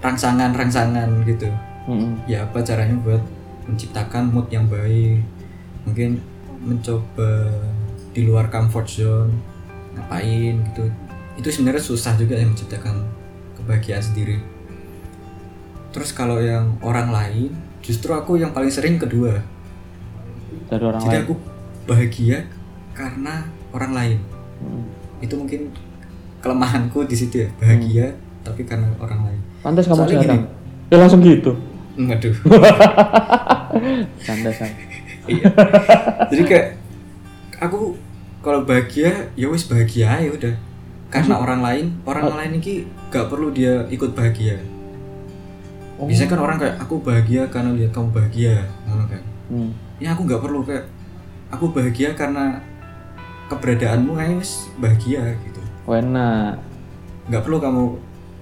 rangsangan-rangsangan 0.00 1.08
gitu. 1.28 1.52
Mm-mm. 1.86 2.26
ya 2.26 2.42
apa 2.42 2.66
caranya 2.66 2.98
buat 2.98 3.22
menciptakan 3.70 4.34
mood 4.34 4.50
yang 4.50 4.66
baik 4.66 5.22
mungkin 5.86 6.18
mencoba 6.66 7.46
di 8.10 8.26
luar 8.26 8.50
comfort 8.50 8.86
zone 8.90 9.32
ngapain 9.94 10.60
gitu. 10.72 10.84
Itu 11.38 11.48
sebenarnya 11.52 11.80
susah 11.80 12.18
juga 12.18 12.36
yang 12.36 12.52
menciptakan 12.52 13.06
kebahagiaan 13.56 14.02
sendiri. 14.02 14.42
Terus 15.94 16.12
kalau 16.12 16.42
yang 16.42 16.76
orang 16.84 17.08
lain 17.08 17.50
justru 17.80 18.12
aku 18.12 18.36
yang 18.36 18.50
paling 18.50 18.68
sering 18.68 18.98
kedua. 18.98 19.40
Dari 20.66 20.82
orang 20.82 21.00
jadi 21.06 21.22
lain? 21.22 21.24
aku 21.24 21.34
bahagia 21.86 22.38
karena 22.92 23.46
orang 23.70 23.92
lain. 23.94 24.18
Mm. 24.56 24.84
itu 25.20 25.36
mungkin 25.36 25.68
kelemahanku 26.40 27.04
di 27.04 27.16
situ 27.16 27.44
ya 27.44 27.48
bahagia 27.60 28.16
tapi 28.44 28.64
karena 28.64 28.88
orang 29.00 29.20
lain. 29.28 29.40
Pantas 29.60 29.84
kamu 29.84 29.98
Soalnya 30.00 30.16
jarang. 30.22 30.42
gini. 30.44 30.92
ya 30.92 30.96
langsung 30.96 31.20
gitu? 31.24 31.52
Waduh. 31.96 32.36
canda 34.26 34.50
Iya. 35.26 35.46
Jadi 36.30 36.42
kayak 36.46 36.66
aku 37.58 37.98
kalau 38.40 38.62
bahagia 38.62 39.30
ya 39.34 39.46
wis 39.50 39.66
bahagia 39.66 40.22
ya 40.22 40.30
udah. 40.30 40.54
Karena 41.06 41.38
orang 41.38 41.60
lain, 41.62 41.86
orang 42.02 42.34
lain 42.34 42.58
ini 42.58 42.82
gak 43.14 43.30
perlu 43.30 43.54
dia 43.54 43.86
ikut 43.90 44.14
bahagia. 44.14 44.58
Oh. 45.96 46.04
Biasanya 46.04 46.30
kan 46.36 46.40
orang 46.42 46.56
kayak 46.60 46.76
aku 46.82 46.94
bahagia 47.00 47.42
karena 47.48 47.70
lihat 47.72 47.90
kamu 47.94 48.08
bahagia, 48.12 48.68
ngono 48.84 49.04
kan. 49.08 49.22
Hmm. 49.48 49.70
Ya 49.96 50.12
aku 50.12 50.28
nggak 50.28 50.42
perlu 50.44 50.60
kayak 50.60 50.84
aku 51.48 51.72
bahagia 51.72 52.12
karena 52.12 52.60
keberadaanmu 53.48 54.12
aja 54.18 54.34
wis 54.36 54.68
bahagia 54.76 55.24
gitu. 55.46 55.62
Wena 55.88 56.58
Nggak 57.30 57.42
perlu 57.48 57.58
kamu 57.62 57.82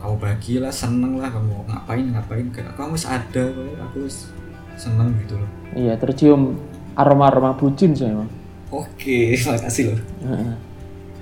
kamu 0.03 0.15
bahagia 0.21 0.59
lah, 0.67 0.75
seneng 0.75 1.17
lah 1.17 1.31
kamu 1.31 1.65
ngapain 1.65 2.07
ngapain 2.11 2.47
kayak 2.51 2.75
kamu 2.77 2.99
wis 2.99 3.07
ada, 3.07 3.45
aku 3.87 4.05
wis 4.05 4.35
seneng 4.75 5.15
gitu 5.23 5.39
loh. 5.39 5.51
iya 5.75 5.95
tercium 5.95 6.59
aroma 6.95 7.29
aroma 7.29 7.51
bucin 7.55 7.95
sih 7.95 8.07
emang 8.07 8.31
Oke, 8.69 9.39
makasih 9.39 9.95
loh. 9.95 10.01
Heeh. 10.27 10.55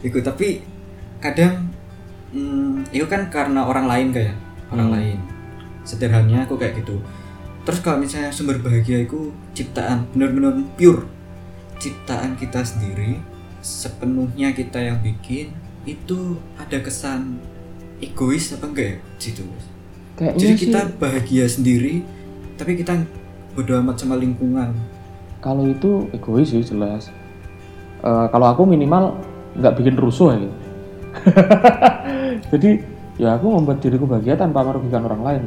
Iku 0.03 0.25
tapi 0.25 0.65
kadang 1.21 1.69
hmm, 2.33 2.89
itu 2.89 3.05
kan 3.05 3.29
karena 3.29 3.63
orang 3.63 3.85
lain 3.85 4.09
kayak 4.09 4.33
orang 4.73 4.89
Hmm. 4.89 4.97
lain. 4.97 5.19
Sederhananya 5.85 6.47
aku 6.47 6.57
kayak 6.57 6.81
gitu. 6.81 6.97
Terus 7.63 7.79
kalau 7.79 8.01
misalnya 8.01 8.33
sumber 8.33 8.57
bahagia 8.59 9.05
itu 9.05 9.31
ciptaan 9.53 10.09
benar-benar 10.11 10.57
pure 10.75 11.05
ciptaan 11.77 12.35
kita 12.35 12.63
sendiri 12.63 13.19
sepenuhnya 13.61 14.55
kita 14.55 14.79
yang 14.79 14.99
bikin 14.99 15.51
itu 15.83 16.39
ada 16.57 16.79
kesan 16.79 17.43
egois 17.99 18.55
apa 18.55 18.67
enggak 18.67 18.87
ya 18.87 18.97
gitu 19.19 19.47
kayaknya 20.15 20.39
Jadi 20.39 20.55
sih 20.55 20.61
kita 20.67 20.81
bahagia 20.97 21.45
sendiri 21.47 22.03
tapi 22.55 22.79
kita 22.79 23.03
bodo 23.53 23.75
amat 23.79 23.99
sama 23.99 24.15
lingkungan. 24.15 24.73
Kalau 25.43 25.67
itu 25.67 26.07
egois 26.15 26.55
sih 26.55 26.63
jelas. 26.63 27.11
Eh, 28.01 28.27
kalau 28.31 28.47
aku 28.55 28.63
minimal 28.63 29.19
nggak 29.59 29.75
bikin 29.77 29.99
rusuh 29.99 30.33
ya. 30.33 30.39
Gitu. 30.39 30.57
jadi 32.57 32.71
ya 33.21 33.37
aku 33.37 33.47
membuat 33.53 33.83
diriku 33.83 34.07
bahagia 34.09 34.39
tanpa 34.39 34.63
merugikan 34.63 35.05
orang 35.05 35.23
lain. 35.27 35.43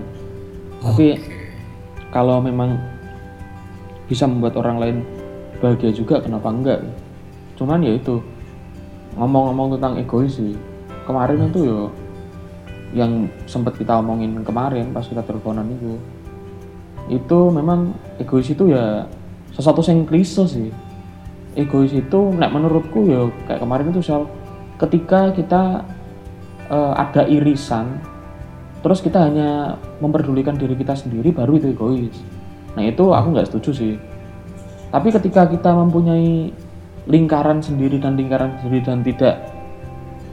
Tapi 0.84 1.18
kalau 2.12 2.44
memang 2.44 2.78
bisa 4.06 4.30
membuat 4.30 4.60
orang 4.60 4.78
lain 4.78 4.98
bahagia 5.64 5.90
juga 5.96 6.22
kenapa 6.22 6.52
enggak? 6.52 6.80
Cuman 7.56 7.82
ya 7.82 7.96
itu 7.96 8.20
ngomong-ngomong 9.16 9.80
tentang 9.80 9.96
egois 9.98 10.36
sih. 10.36 10.54
Kemarin 11.08 11.50
itu 11.50 11.60
yo 11.66 11.82
yang 12.96 13.28
sempat 13.44 13.76
kita 13.76 14.00
omongin 14.00 14.40
kemarin 14.48 14.96
pas 14.96 15.04
kita 15.04 15.20
teleponan 15.20 15.68
itu 15.68 16.00
itu 17.12 17.40
memang 17.52 17.92
egois 18.18 18.48
itu 18.48 18.72
ya 18.72 19.04
sesuatu 19.56 19.80
yang 19.88 20.04
klise 20.04 20.44
sih. 20.46 20.70
Egois 21.56 21.96
itu 21.96 22.20
nek 22.36 22.52
menurutku 22.52 23.08
ya 23.08 23.32
kayak 23.48 23.64
kemarin 23.64 23.88
itu 23.96 24.04
soal 24.04 24.28
ketika 24.76 25.32
kita 25.32 25.88
eh, 26.68 26.94
ada 27.00 27.24
irisan 27.32 27.96
terus 28.84 29.02
kita 29.02 29.18
hanya 29.18 29.80
memperdulikan 30.04 30.60
diri 30.60 30.76
kita 30.76 30.94
sendiri 30.94 31.32
baru 31.32 31.58
itu 31.58 31.72
egois. 31.72 32.18
Nah 32.76 32.84
itu 32.84 33.16
aku 33.16 33.28
nggak 33.34 33.48
setuju 33.50 33.72
sih. 33.72 33.94
Tapi 34.92 35.10
ketika 35.10 35.48
kita 35.48 35.72
mempunyai 35.74 36.52
lingkaran 37.08 37.64
sendiri 37.64 37.98
dan 37.98 38.20
lingkaran 38.20 38.60
sendiri 38.62 38.84
dan 38.84 39.02
tidak 39.02 39.36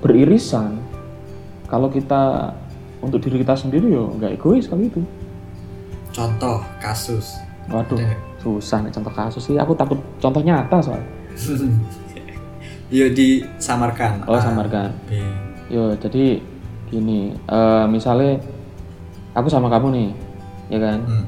beririsan 0.03 0.83
kalau 1.71 1.89
kita 1.89 2.53
untuk 3.01 3.23
diri 3.23 3.41
kita 3.41 3.55
sendiri 3.55 3.89
yo 3.89 4.11
nggak 4.19 4.37
egois 4.37 4.67
kali 4.67 4.91
itu. 4.91 5.01
Contoh 6.13 6.61
kasus. 6.83 7.39
waduh. 7.71 7.97
Ada. 7.97 8.32
Susah 8.43 8.79
nih 8.81 8.91
contoh 8.91 9.11
kasus 9.11 9.39
sih 9.41 9.55
aku 9.55 9.73
takut 9.73 9.97
contoh 10.19 10.41
nyata 10.41 10.79
soal 10.79 10.99
Ya 12.91 13.07
disamarkan. 13.17 14.27
oh 14.27 14.37
samarkan 14.37 14.93
B. 15.07 15.17
yo 15.69 15.95
jadi 15.95 16.43
gini 16.87 17.33
eh, 17.33 17.85
misalnya 17.87 18.37
aku 19.33 19.47
sama 19.47 19.71
kamu 19.71 19.89
nih 19.91 20.09
ya 20.69 20.79
kan 20.79 20.99
Hmm. 21.01 21.25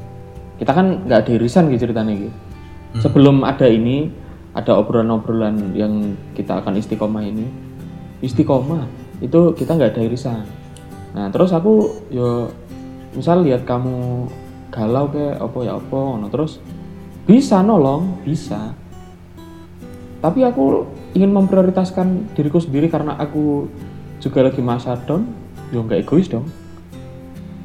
kita 0.55 0.71
kan 0.71 0.87
nggak 1.03 1.19
ada 1.21 1.31
irisan 1.33 1.71
gitu 1.71 1.87
ceritanya 1.87 2.15
gitu 2.19 2.35
Hmm. 2.93 3.01
sebelum 3.01 3.37
ada 3.43 3.65
ini 3.65 4.13
ada 4.53 4.77
obrolan-obrolan 4.77 5.73
yang 5.73 5.91
kita 6.33 6.61
akan 6.61 6.77
istiqomah 6.77 7.23
ini 7.23 7.49
istiqomah 8.21 8.87
itu 9.19 9.51
kita 9.53 9.73
nggak 9.73 9.91
ada 9.93 10.03
irisan 10.03 10.45
nah 11.11 11.27
terus 11.29 11.51
aku 11.51 11.81
yo 12.09 12.51
misal 13.13 13.41
lihat 13.41 13.63
kamu 13.63 14.27
galau 14.69 15.07
kayak 15.09 15.39
apa 15.39 15.59
ya 15.61 15.73
apa 15.75 16.01
terus 16.29 16.59
bisa 17.25 17.61
nolong 17.61 18.21
bisa 18.23 18.73
tapi 20.21 20.41
aku 20.41 20.85
ingin 21.13 21.31
memprioritaskan 21.31 22.33
diriku 22.33 22.57
sendiri 22.57 22.89
karena 22.89 23.17
aku 23.17 23.69
juga 24.19 24.45
lagi 24.45 24.61
masa 24.61 24.97
down 24.99 25.29
yo 25.69 25.81
nggak 25.83 26.05
egois 26.05 26.29
dong 26.29 26.45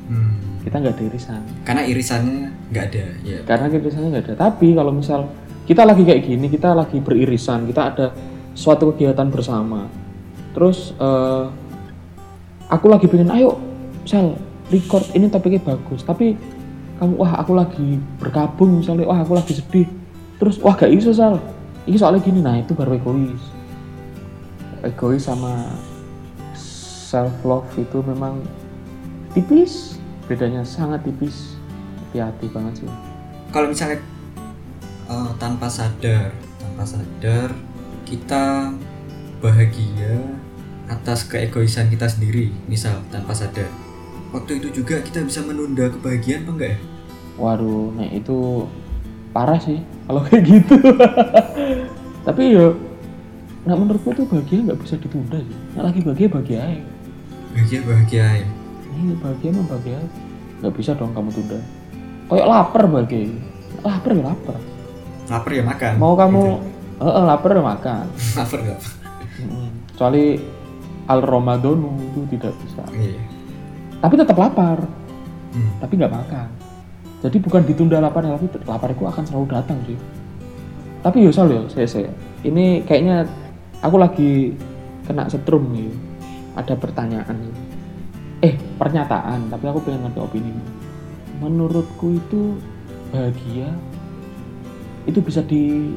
Hmm. 0.10 0.42
kita 0.66 0.82
nggak 0.82 0.94
ada 0.98 1.04
irisan 1.06 1.42
Karena 1.62 1.82
irisannya 1.86 2.50
nggak 2.74 2.86
ada. 2.90 3.06
Ya. 3.22 3.40
karena 3.46 3.70
irisannya 3.70 4.10
nggak 4.10 4.26
ada 4.26 4.36
tapi 4.42 4.74
kalau 4.74 4.90
misal 4.90 5.30
kita 5.70 5.86
lagi 5.86 6.02
kayak 6.02 6.26
gini 6.26 6.50
kita 6.50 6.74
lagi 6.74 6.98
beririsan 6.98 7.70
kita 7.70 7.94
ada 7.94 8.08
suatu 8.58 8.90
kegiatan 8.90 9.30
bersama 9.30 9.86
terus 10.58 10.98
eh, 10.98 11.46
aku 12.66 12.90
lagi 12.90 13.06
pengen 13.06 13.30
ayo 13.30 13.62
misal 14.02 14.34
record 14.74 15.06
ini 15.14 15.30
topiknya 15.30 15.62
bagus 15.62 16.02
tapi 16.02 16.34
kamu 17.00 17.16
wah 17.16 17.40
aku 17.40 17.56
lagi 17.56 17.96
berkabung 18.20 18.84
misalnya. 18.84 19.08
Wah 19.08 19.24
aku 19.24 19.40
lagi 19.40 19.56
sedih. 19.56 19.88
Terus 20.36 20.60
wah 20.60 20.76
gak 20.76 20.92
iso 20.92 21.16
sal. 21.16 21.40
Ini 21.88 21.96
soalnya 21.96 22.20
gini 22.20 22.44
nah 22.44 22.60
itu 22.60 22.76
baru 22.76 23.00
egois. 23.00 23.44
Egois 24.84 25.24
sama 25.24 25.72
self 26.60 27.32
love 27.48 27.72
itu 27.80 28.04
memang 28.04 28.44
tipis. 29.32 29.96
Bedanya 30.28 30.68
sangat 30.68 31.08
tipis. 31.08 31.56
Hati-hati 32.12 32.52
banget 32.52 32.84
sih. 32.84 32.90
Kalau 33.56 33.72
misalnya 33.72 34.04
eh, 35.08 35.32
tanpa 35.40 35.72
sadar 35.72 36.36
tanpa 36.60 36.84
sadar 36.84 37.50
kita 38.04 38.76
bahagia 39.40 40.20
atas 40.90 41.24
keegoisan 41.30 41.88
kita 41.88 42.10
sendiri 42.10 42.52
misal 42.68 42.98
tanpa 43.14 43.32
sadar 43.32 43.89
waktu 44.30 44.52
itu 44.58 44.70
juga 44.76 45.00
kita 45.00 45.22
bisa 45.22 45.42
menunda 45.42 45.90
kebahagiaan 45.90 46.44
apa 46.44 46.52
enggak 46.52 46.70
ya? 46.70 46.80
Waduh 47.36 47.94
nah 47.94 48.08
itu 48.08 48.68
parah 49.30 49.58
sih 49.58 49.80
kalau 50.06 50.22
kayak 50.26 50.44
gitu. 50.46 50.76
Tapi 52.22 52.44
ya 52.52 52.68
nah 53.60 53.76
menurutku 53.76 54.14
tuh 54.14 54.26
bahagia 54.26 54.66
nggak 54.66 54.80
bisa 54.80 54.96
ditunda 54.96 55.38
sih. 55.38 55.58
Nah, 55.76 55.84
lagi 55.86 56.00
bahagia 56.00 56.28
bahagia 56.28 56.60
aja 56.64 56.82
bahagia 57.50 57.80
bahagia 57.82 58.26
ya 58.40 58.48
ini 58.92 59.14
bahagia 59.16 59.50
mah 59.52 59.66
bahagia 59.68 59.96
aja. 59.98 60.10
nggak 60.60 60.74
bisa 60.76 60.92
dong 60.94 61.12
kamu 61.14 61.30
tunda. 61.32 61.60
Kayak 62.28 62.48
lapar 62.48 62.84
bahagia. 62.86 63.32
Lapar 63.80 64.12
ya 64.12 64.24
lapar. 64.26 64.60
Lapar 65.26 65.52
ya 65.52 65.64
makan. 65.64 65.92
Mau 65.98 66.14
kamu 66.14 66.44
Gitu. 66.44 66.68
eh 67.00 67.08
eh, 67.10 67.24
lapar 67.24 67.50
ya 67.52 67.64
makan. 67.64 68.06
Lapar 68.38 68.60
nggak? 68.60 68.80
Kecuali 69.90 70.26
al 71.06 71.20
Ramadanu 71.22 71.90
itu 72.06 72.20
tidak 72.30 72.54
bisa. 72.60 72.84
Iya 72.92 73.20
tapi 74.00 74.14
tetap 74.16 74.38
lapar. 74.40 74.80
Hmm. 75.50 75.72
tapi 75.82 75.98
nggak 75.98 76.14
makan. 76.14 76.48
Jadi 77.26 77.38
bukan 77.42 77.62
ditunda 77.66 77.98
lapar 77.98 78.22
tapi 78.22 78.48
lapar 78.70 78.94
itu 78.94 79.04
akan 79.04 79.24
selalu 79.26 79.46
datang 79.50 79.82
sih. 79.90 79.98
Tapi 81.02 81.26
yo 81.26 81.32
soal 81.34 81.50
yo 81.50 81.66
saya 81.66 81.90
saya. 81.90 82.12
Ini 82.46 82.86
kayaknya 82.86 83.26
aku 83.82 83.98
lagi 83.98 84.54
kena 85.10 85.26
setrum 85.26 85.74
nih. 85.74 85.90
Ada 86.54 86.78
pertanyaan 86.78 87.34
nih. 87.34 87.56
eh 88.40 88.56
pernyataan 88.56 89.52
tapi 89.52 89.68
aku 89.68 89.84
pengen 89.84 90.08
ngerti 90.08 90.20
opini. 90.22 90.54
Menurutku 91.44 92.16
itu 92.16 92.56
bahagia 93.12 93.74
itu 95.10 95.20
bisa 95.20 95.44
di 95.44 95.92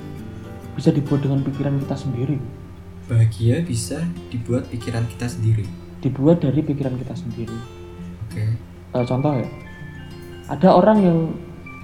bisa 0.74 0.90
dibuat 0.90 1.22
dengan 1.22 1.44
pikiran 1.44 1.76
kita 1.86 1.94
sendiri. 1.94 2.40
Bahagia 3.06 3.60
bisa 3.62 4.00
dibuat 4.32 4.64
pikiran 4.72 5.04
kita 5.06 5.28
sendiri. 5.28 5.68
Dibuat 6.02 6.42
dari 6.42 6.64
pikiran 6.64 6.98
kita 6.98 7.14
sendiri 7.14 7.81
oke. 8.32 8.44
Eh, 8.96 9.04
contoh 9.04 9.32
ya. 9.36 9.48
Ada 10.48 10.68
orang 10.72 10.98
yang 11.04 11.18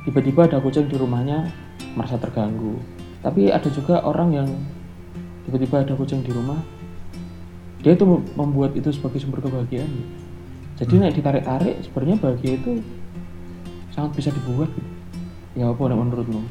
tiba-tiba 0.09 0.49
ada 0.49 0.59
kucing 0.65 0.89
di 0.89 0.97
rumahnya 0.97 1.53
merasa 1.93 2.17
terganggu. 2.17 2.81
Tapi 3.21 3.53
ada 3.53 3.69
juga 3.69 4.01
orang 4.01 4.33
yang 4.33 4.49
tiba-tiba 5.45 5.85
ada 5.85 5.93
kucing 5.93 6.25
di 6.25 6.33
rumah 6.33 6.61
dia 7.79 7.95
itu 7.95 8.05
membuat 8.35 8.75
itu 8.75 8.91
sebagai 8.91 9.23
sumber 9.23 9.39
kebahagiaan. 9.39 9.91
Jadi 10.79 10.95
nek 10.99 11.15
ditarik-tarik 11.15 11.79
sebenarnya 11.87 12.17
bahagia 12.19 12.53
itu 12.59 12.83
sangat 13.95 14.19
bisa 14.19 14.31
dibuat. 14.35 14.71
Ya 15.55 15.71
apa 15.71 15.91
menurutmu? 15.91 16.43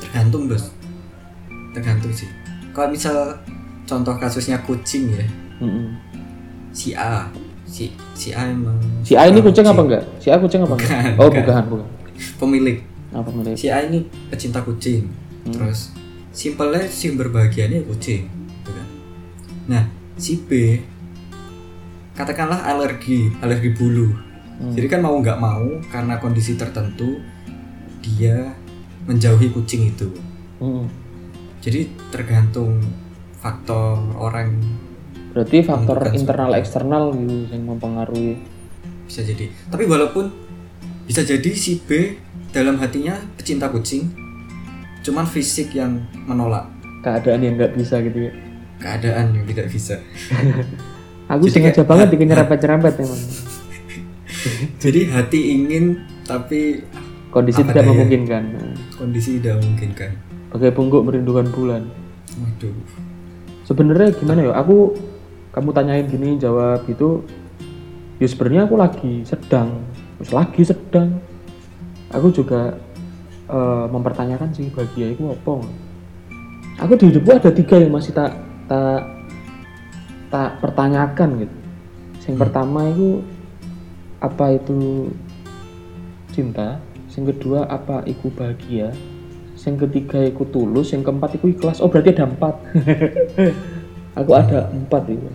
Tergantung 0.00 0.48
bos. 0.48 0.72
Tergantung 1.76 2.12
sih. 2.12 2.28
Kalau 2.72 2.92
misal 2.92 3.40
contoh 3.84 4.14
kasusnya 4.16 4.60
kucing 4.64 5.12
ya. 5.12 5.26
Mm-mm. 5.60 5.92
si 6.72 6.96
A 6.96 7.28
si 7.70 7.84
si 8.12 8.28
A 8.30 8.44
emang 8.44 8.74
si 9.00 9.14
A 9.14 9.24
ini 9.24 9.38
kucing 9.38 9.62
apa 9.62 9.78
enggak 9.80 10.02
si 10.18 10.26
A 10.26 10.36
kucing 10.36 10.60
apa 10.60 10.74
enggak 10.74 10.90
Bukan, 10.90 11.14
oh 11.14 11.28
bukan. 11.28 11.40
bukan 11.40 11.64
bukan 11.70 11.86
pemilik 12.36 12.76
apa 13.10 13.28
menurut 13.30 13.54
si 13.54 13.66
A 13.66 13.78
ini 13.80 14.02
pecinta 14.26 14.60
kucing 14.60 15.06
Hmm. 15.40 15.56
terus 15.56 15.94
simpelnya 16.30 16.84
sumber 16.84 17.30
bahagianya 17.30 17.80
kucing 17.82 18.28
gitu 18.28 18.70
kan. 18.70 18.86
nah 19.66 19.84
si 20.14 20.36
B 20.36 20.76
katakanlah 22.12 22.60
alergi 22.62 23.32
alergi 23.40 23.72
bulu 23.72 24.12
Hmm. 24.60 24.76
jadi 24.76 24.86
kan 24.90 25.00
mau 25.00 25.16
nggak 25.16 25.40
mau 25.40 25.64
karena 25.88 26.20
kondisi 26.20 26.52
tertentu 26.52 27.16
dia 27.98 28.52
menjauhi 29.02 29.48
kucing 29.48 29.88
itu 29.88 30.12
Mm-mm. 30.60 30.84
jadi 31.58 31.88
tergantung 32.12 32.76
faktor 33.34 33.96
orang 34.12 34.60
berarti 35.30 35.62
faktor 35.62 35.96
Menentukan 35.98 36.18
internal 36.18 36.48
seperti 36.50 36.62
eksternal 36.62 37.02
gitu 37.14 37.36
yang 37.50 37.62
mempengaruhi 37.66 38.30
bisa 39.06 39.20
jadi 39.22 39.46
tapi 39.70 39.84
walaupun 39.86 40.24
bisa 41.06 41.22
jadi 41.26 41.50
si 41.54 41.82
B 41.82 42.18
dalam 42.50 42.78
hatinya 42.78 43.18
pecinta 43.38 43.70
kucing 43.70 44.10
cuman 45.06 45.26
fisik 45.26 45.74
yang 45.74 46.02
menolak 46.26 46.66
keadaan 47.00 47.40
yang 47.42 47.54
nggak 47.56 47.74
bisa 47.74 48.02
gitu 48.02 48.30
ya 48.30 48.32
keadaan 48.80 49.34
yang 49.34 49.44
tidak 49.46 49.66
bisa 49.70 49.96
Aku 51.30 51.46
Jadi 51.46 51.62
sengaja 51.62 51.86
banget 51.86 52.10
bikin 52.10 52.26
nyerempet-nyerempet 52.26 53.06
emang. 53.06 53.20
jadi 54.82 55.00
hati 55.14 55.40
ingin 55.54 56.02
tapi 56.26 56.82
Kondisi 57.30 57.62
tidak 57.62 57.86
daya? 57.86 57.94
memungkinkan. 57.94 58.42
Kondisi 58.98 59.38
tidak 59.38 59.62
memungkinkan 59.62 60.10
Bagai 60.50 60.74
pungguk 60.74 61.06
merindukan 61.06 61.46
bulan. 61.54 61.86
waduh 62.34 62.74
Sebenarnya 63.62 64.10
gimana 64.18 64.50
ya? 64.50 64.58
Aku 64.58 64.90
kamu 65.50 65.68
tanyain 65.74 66.06
gini 66.06 66.38
jawab 66.38 66.86
gitu. 66.86 67.26
Ya 68.20 68.26
sebenarnya 68.28 68.68
aku 68.68 68.76
lagi 68.76 69.12
sedang, 69.24 69.80
terus 70.20 70.30
lagi 70.30 70.62
sedang. 70.62 71.18
Aku 72.12 72.30
juga 72.30 72.76
eh, 73.50 73.84
mempertanyakan 73.90 74.50
sih 74.54 74.70
bahagia 74.70 75.14
itu 75.14 75.26
apa. 75.26 75.62
Aku 76.86 76.92
di 76.96 77.10
hidupku 77.10 77.34
ada 77.34 77.50
tiga 77.50 77.76
yang 77.76 77.92
masih 77.92 78.14
tak 78.14 78.34
tak 78.70 79.02
tak 80.30 80.50
pertanyakan 80.62 81.44
gitu. 81.46 81.56
Yang 82.30 82.36
Hmm. 82.38 82.42
pertama 82.46 82.80
itu 82.92 83.08
apa 84.20 84.46
itu 84.54 85.10
cinta, 86.30 86.78
yang 87.16 87.24
kedua 87.34 87.66
apa 87.66 88.06
itu 88.06 88.30
bahagia, 88.30 88.94
yang 89.66 89.76
ketiga 89.80 90.20
itu 90.30 90.46
tulus, 90.46 90.94
yang 90.94 91.02
keempat 91.02 91.40
itu 91.40 91.50
ikhlas. 91.50 91.82
Oh 91.82 91.90
berarti 91.90 92.14
ada 92.14 92.28
empat. 92.28 92.54
aku 94.12 94.30
ada 94.32 94.68
empat 94.68 95.06
itu. 95.06 95.28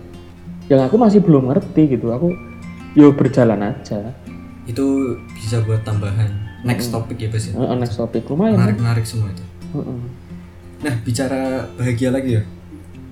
Yang 0.66 0.80
aku 0.84 0.96
masih 0.96 1.20
belum 1.20 1.48
ngerti 1.48 1.82
gitu. 1.90 2.10
Aku 2.10 2.32
yo 2.92 3.12
berjalan 3.12 3.60
aja. 3.62 4.12
itu 4.66 4.82
bisa 5.30 5.62
buat 5.62 5.78
tambahan 5.80 6.26
next 6.62 6.90
topic 6.90 7.14
ya 7.16 7.28
Bas 7.28 7.44
ya 7.44 7.54
Eh, 7.54 7.76
next 7.76 7.94
topic 7.94 8.26
lumayan. 8.26 8.58
menarik 8.58 8.74
menarik 8.76 9.06
semua 9.06 9.30
itu 9.30 9.46
Heeh. 9.70 10.00
nah 10.80 10.94
bicara 11.00 11.40
bahagia 11.72 12.10
lagi 12.10 12.34
ya 12.34 12.42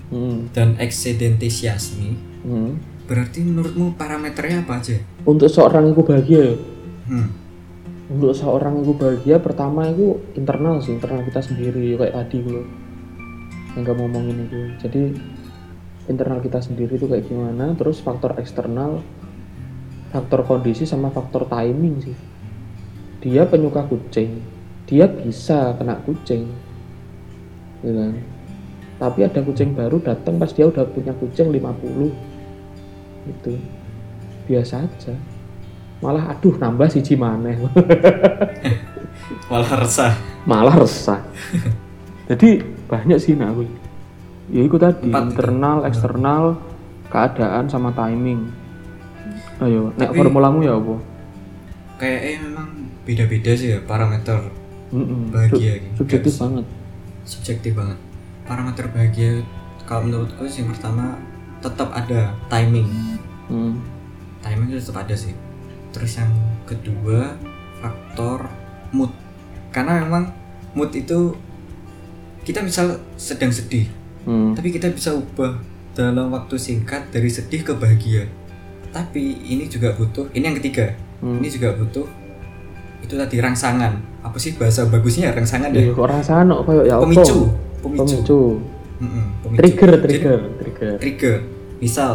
Heeh. 0.09 0.51
dan 0.51 0.75
eksidentisiasme 0.75 2.11
Heeh. 2.43 2.71
berarti 3.05 3.39
menurutmu 3.39 3.95
parameternya 3.95 4.67
apa 4.67 4.83
aja 4.83 4.99
Untuk 5.23 5.47
seorang 5.47 5.89
itu 5.89 6.01
bahagia 6.01 6.39
ya. 6.43 6.55
hmm. 7.07 7.27
Untuk 8.11 8.35
seorang 8.35 8.75
itu 8.77 8.91
bahagia 8.91 9.39
pertama 9.39 9.87
itu 9.87 10.19
internal 10.33 10.77
sih, 10.77 10.93
internal 10.93 11.23
kita 11.23 11.39
sendiri 11.39 11.95
kayak 11.95 12.13
tadi 12.13 12.37
loh. 12.43 12.67
Yang 13.73 13.83
kamu 13.87 14.01
ngomongin 14.03 14.37
itu. 14.43 14.59
Jadi 14.77 15.01
internal 16.05 16.41
kita 16.41 16.61
sendiri 16.61 16.97
itu 16.97 17.09
kayak 17.09 17.25
gimana, 17.25 17.73
terus 17.73 18.01
faktor 18.01 18.37
eksternal 18.37 19.01
faktor 20.13 20.47
kondisi 20.47 20.87
sama 20.87 21.11
faktor 21.11 21.49
timing 21.49 21.99
sih. 21.99 22.17
Dia 23.25 23.43
penyuka 23.49 23.83
kucing 23.89 24.55
dia 24.85 25.09
bisa 25.09 25.73
kena 25.81 25.97
kucing 26.05 26.45
ya 27.81 27.91
kan? 27.93 28.13
tapi 28.95 29.19
ada 29.25 29.41
kucing 29.41 29.73
baru 29.73 29.99
datang 29.99 30.37
pas 30.37 30.53
dia 30.53 30.69
udah 30.69 30.85
punya 30.87 31.11
kucing 31.17 31.51
50 31.51 32.15
gitu. 33.27 33.53
Biasa 34.45 34.85
aja. 34.85 35.13
Malah 35.99 36.37
aduh 36.37 36.55
nambah 36.55 36.87
siji 36.87 37.17
maneh. 37.17 37.59
Malah 39.51 39.71
resah. 39.83 40.13
Malah 40.45 40.75
resah. 40.85 41.19
Jadi 42.29 42.61
banyak 42.85 43.17
sih 43.19 43.33
nah 43.35 43.51
aku 43.51 43.65
ya 44.47 44.61
itu 44.61 44.75
tadi 44.75 45.09
Empat 45.09 45.23
internal 45.27 45.77
eksternal 45.83 46.43
keadaan 47.07 47.65
sama 47.65 47.89
timing. 47.91 48.45
Ayo 49.57 49.89
nek 49.95 50.11
Tapi- 50.11 50.17
formulamu 50.17 50.59
ya 50.61 50.75
apa? 50.75 50.95
Kayaknya 51.95 52.37
memang 52.43 52.67
beda-beda 53.07 53.51
sih 53.55 53.71
ya 53.71 53.79
parameter 53.81 54.51
Mm-mm. 54.91 55.31
bahagia 55.31 55.71
Su- 55.71 55.81
gitu. 55.81 55.95
subjektif 55.97 56.31
Guys. 56.31 56.41
banget. 56.41 56.65
Subjektif 57.23 57.71
banget. 57.73 57.99
Parameter 58.43 58.85
bahagia 58.89 59.31
kalau 59.83 60.01
menurutku 60.03 60.43
sih 60.45 60.61
yang 60.61 60.69
pertama 60.69 61.15
tetap 61.59 61.89
ada 61.89 62.35
timing. 62.45 62.89
Mm. 63.47 63.79
timing 64.41 64.67
itu 64.69 64.81
tetap 64.81 65.07
ada 65.07 65.15
sih. 65.15 65.33
Terus 65.89 66.11
yang 66.15 66.29
kedua 66.65 67.33
faktor 67.79 68.45
mood. 68.91 69.09
Karena 69.71 70.03
memang 70.03 70.29
mood 70.73 70.91
itu 70.91 71.33
kita 72.41 72.59
misal 72.59 72.99
sedang 73.15 73.49
sedih 73.49 73.87
Mm. 74.25 74.57
tapi 74.57 74.73
kita 74.73 74.89
bisa 74.89 75.13
ubah 75.13 75.53
dalam 75.95 76.33
waktu 76.33 76.57
singkat 76.59 77.13
dari 77.13 77.29
sedih 77.31 77.61
ke 77.63 77.73
bahagia. 77.77 78.25
Tapi 78.91 79.45
ini 79.45 79.69
juga 79.69 79.95
butuh 79.95 80.27
ini 80.33 80.43
yang 80.49 80.57
ketiga. 80.59 80.91
Hmm. 81.23 81.39
ini 81.39 81.47
juga 81.47 81.71
butuh 81.71 82.03
itu 82.99 83.13
tadi 83.15 83.37
rangsangan. 83.39 83.95
Apa 84.25 84.35
sih 84.35 84.57
bahasa 84.59 84.83
bagusnya? 84.89 85.31
Ya? 85.31 85.37
Rangsangan 85.37 85.71
Iya, 85.71 85.89
ya 85.89 85.95
kok 85.95 86.07
rasanya 86.11 86.53
kok 86.59 86.63
kayak 86.67 86.83
ya 86.89 86.95
pemicu 86.99 87.39
pemicu. 87.85 88.03
pemicu. 88.03 88.41
Mm-mm, 88.95 89.25
pemicu. 89.43 89.57
trigger 89.59 89.89
Jadi, 89.91 90.03
trigger 90.03 90.39
trigger. 90.59 90.93
trigger. 90.99 91.37
Misal 91.79 92.11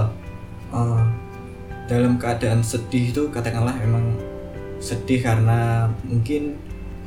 eh, 0.75 1.03
dalam 1.89 2.19
keadaan 2.19 2.61
sedih 2.61 3.11
itu 3.15 3.23
katakanlah 3.31 3.75
emang 3.81 4.15
sedih 4.81 5.21
karena 5.21 5.89
mungkin 6.05 6.57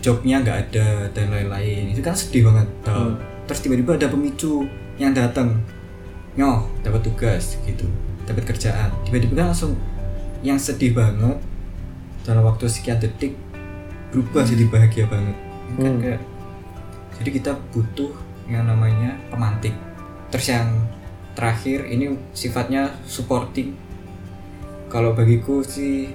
jobnya 0.04 0.42
nggak 0.44 0.58
ada 0.70 0.88
dan 1.14 1.28
lain-lain. 1.30 1.92
Itu 1.94 2.02
kan 2.02 2.16
sedih 2.18 2.50
banget. 2.50 2.68
Hmm. 2.88 3.16
terus 3.44 3.60
tiba-tiba 3.60 4.00
ada 4.00 4.08
pemicu 4.08 4.64
yang 5.02 5.14
datang 5.14 5.58
nyoh 6.38 6.66
dapat 6.82 7.02
tugas 7.06 7.58
gitu. 7.66 7.86
Dapat 8.26 8.56
kerjaan. 8.56 8.90
Tiba-tiba 9.06 9.44
kan 9.44 9.46
langsung 9.54 9.74
yang 10.46 10.58
sedih 10.58 10.94
banget 10.96 11.38
dalam 12.24 12.44
waktu 12.46 12.68
sekian 12.72 13.00
detik 13.00 13.36
berubah 14.14 14.46
jadi 14.46 14.64
bahagia 14.70 15.06
banget. 15.10 15.38
Kan 15.78 15.92
Hmm. 15.98 16.00
kayak 16.02 16.22
jadi 17.20 17.30
kita 17.30 17.52
butuh 17.74 18.14
yang 18.50 18.68
namanya 18.68 19.18
pemantik. 19.30 19.74
Terus 20.30 20.48
yang 20.50 20.70
terakhir 21.34 21.86
ini 21.90 22.18
sifatnya 22.34 22.94
supporting. 23.06 23.74
Kalau 24.90 25.18
bagiku 25.18 25.66
sih 25.66 26.14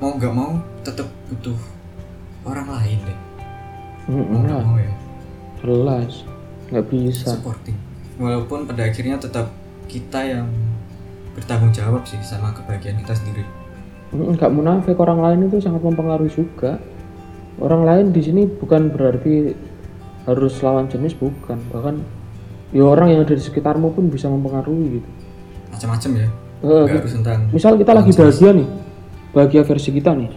mau 0.00 0.16
nggak 0.16 0.32
mau 0.32 0.56
tetap 0.80 1.08
butuh 1.28 1.56
orang 2.48 2.68
lain 2.72 2.98
deh. 3.04 3.18
Mm, 4.08 4.24
mau 4.32 4.40
nggak 4.40 4.60
mau 4.64 4.76
ya. 4.80 4.92
Jelas. 5.60 6.12
Nggak 6.72 6.86
bisa. 6.88 7.36
Supporting 7.36 7.89
walaupun 8.20 8.68
pada 8.68 8.84
akhirnya 8.84 9.16
tetap 9.16 9.48
kita 9.88 10.20
yang 10.20 10.46
bertanggung 11.32 11.72
jawab 11.72 12.04
sih 12.04 12.20
sama 12.20 12.52
kebahagiaan 12.52 13.00
kita 13.00 13.16
sendiri. 13.16 13.44
Mm, 14.12 14.36
nggak 14.36 14.52
munafik 14.52 14.96
orang 15.00 15.24
lain 15.24 15.48
itu 15.48 15.58
sangat 15.64 15.80
mempengaruhi 15.80 16.28
juga. 16.28 16.76
Orang 17.56 17.88
lain 17.88 18.12
di 18.12 18.20
sini 18.20 18.44
bukan 18.44 18.92
berarti 18.92 19.56
harus 20.28 20.54
lawan 20.60 20.86
jenis 20.92 21.16
bukan. 21.16 21.58
Bahkan 21.72 21.94
ya 22.76 22.84
orang 22.84 23.16
yang 23.16 23.20
ada 23.24 23.32
di 23.32 23.42
sekitarmu 23.42 23.96
pun 23.96 24.12
bisa 24.12 24.28
mempengaruhi 24.28 25.00
gitu. 25.00 25.08
Macam-macam 25.72 26.10
ya. 26.20 26.28
Eh, 26.60 26.82
nggak 26.84 27.00
harus 27.00 27.14
tentang 27.16 27.40
misal 27.56 27.72
kita 27.80 27.96
lagi 27.96 28.12
bahagia 28.12 28.52
nih 28.52 28.68
bahagia 29.32 29.62
versi 29.64 29.90
kita 29.96 30.12
nih. 30.12 30.30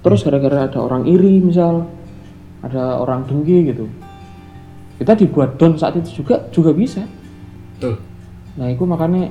Terus 0.00 0.24
gara-gara 0.24 0.64
ada 0.64 0.78
orang 0.80 1.04
iri 1.04 1.44
misal 1.44 1.84
ada 2.64 2.96
orang 2.96 3.28
dengki 3.28 3.68
gitu 3.68 3.84
kita 4.96 5.12
dibuat 5.16 5.60
down 5.60 5.76
saat 5.76 5.96
itu 6.00 6.22
juga 6.22 6.40
juga 6.52 6.72
bisa. 6.72 7.04
Betul. 7.76 8.00
Nah 8.56 8.72
itu 8.72 8.84
makanya 8.88 9.28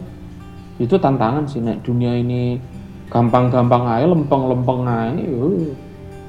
itu 0.78 0.96
tantangan 0.98 1.46
sih. 1.50 1.62
Nek 1.62 1.82
dunia 1.82 2.14
ini 2.14 2.62
gampang-gampang 3.10 3.86
aja 3.86 4.06
lempeng-lempeng 4.10 4.86
aja 4.86 5.22
yo, 5.22 5.74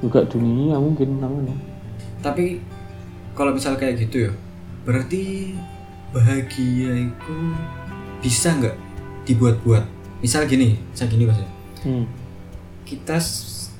juga 0.01 0.25
dunia 0.25 0.77
mungkin 0.77 1.21
namanya. 1.21 1.53
Tapi 2.21 2.61
kalau 3.37 3.53
misal 3.53 3.77
kayak 3.77 4.01
gitu 4.01 4.29
ya 4.29 4.31
berarti 4.87 5.53
bahagia 6.15 7.11
itu 7.11 7.37
bisa 8.23 8.55
nggak 8.57 8.77
dibuat-buat? 9.29 9.85
Misal 10.23 10.49
gini 10.49 10.81
saya 10.97 11.11
gini 11.11 11.29
mas. 11.29 11.37
Ya 11.37 11.57
hmm. 11.85 12.05
kita 12.87 13.17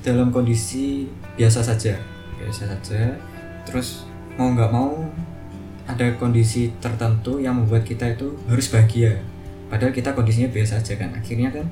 dalam 0.04 0.30
kondisi 0.30 1.08
biasa 1.34 1.64
saja 1.64 1.98
biasa 2.38 2.70
saja 2.70 3.18
terus 3.66 4.06
mau 4.38 4.54
nggak 4.54 4.70
mau 4.70 5.04
ada 5.88 6.06
kondisi 6.20 6.70
tertentu 6.78 7.40
yang 7.40 7.56
membuat 7.56 7.88
kita 7.88 8.12
itu 8.12 8.36
harus 8.46 8.68
bahagia. 8.68 9.24
Padahal 9.72 9.92
kita 9.96 10.12
kondisinya 10.12 10.52
biasa 10.52 10.80
saja 10.84 11.00
kan. 11.00 11.10
Akhirnya 11.16 11.48
kan 11.48 11.66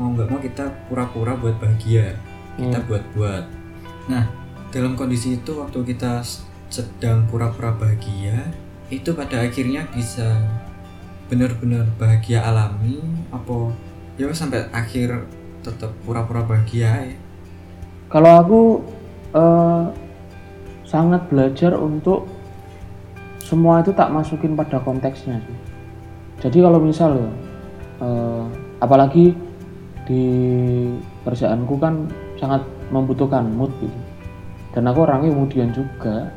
mau 0.00 0.08
nggak 0.16 0.28
mau 0.32 0.40
kita 0.40 0.88
pura-pura 0.88 1.36
buat 1.36 1.60
bahagia 1.60 2.16
kita 2.56 2.78
Hmm. 2.80 2.88
buat-buat. 2.88 3.44
Nah 4.08 4.24
dalam 4.72 4.96
kondisi 4.96 5.36
itu 5.36 5.52
waktu 5.60 5.84
kita 5.84 6.24
sedang 6.72 7.28
pura-pura 7.28 7.76
bahagia 7.76 8.48
itu 8.88 9.12
pada 9.12 9.44
akhirnya 9.44 9.84
bisa 9.92 10.40
benar-benar 11.28 11.84
bahagia 12.00 12.40
alami 12.44 13.00
apa 13.28 13.72
ya 14.16 14.28
sampai 14.32 14.68
akhir 14.72 15.28
tetap 15.60 15.92
pura-pura 16.04 16.44
bahagia 16.44 17.12
ya 17.12 17.16
kalau 18.08 18.32
aku 18.40 18.60
eh, 19.36 19.84
sangat 20.84 21.24
belajar 21.32 21.76
untuk 21.76 22.28
semua 23.52 23.84
itu 23.84 23.92
tak 23.92 24.08
masukin 24.08 24.56
pada 24.56 24.80
konteksnya 24.80 25.36
sih. 25.44 25.58
Jadi 26.40 26.64
kalau 26.64 26.80
misal 26.80 27.20
ya, 27.20 27.30
eh, 28.00 28.44
apalagi 28.80 29.36
di 30.08 30.24
kerjaanku 31.28 31.76
kan 31.76 32.08
sangat 32.40 32.64
membutuhkan 32.88 33.44
mood 33.52 33.68
gitu. 33.84 34.00
Dan 34.72 34.88
aku 34.88 35.04
orangnya 35.04 35.36
kemudian 35.36 35.68
juga. 35.76 36.32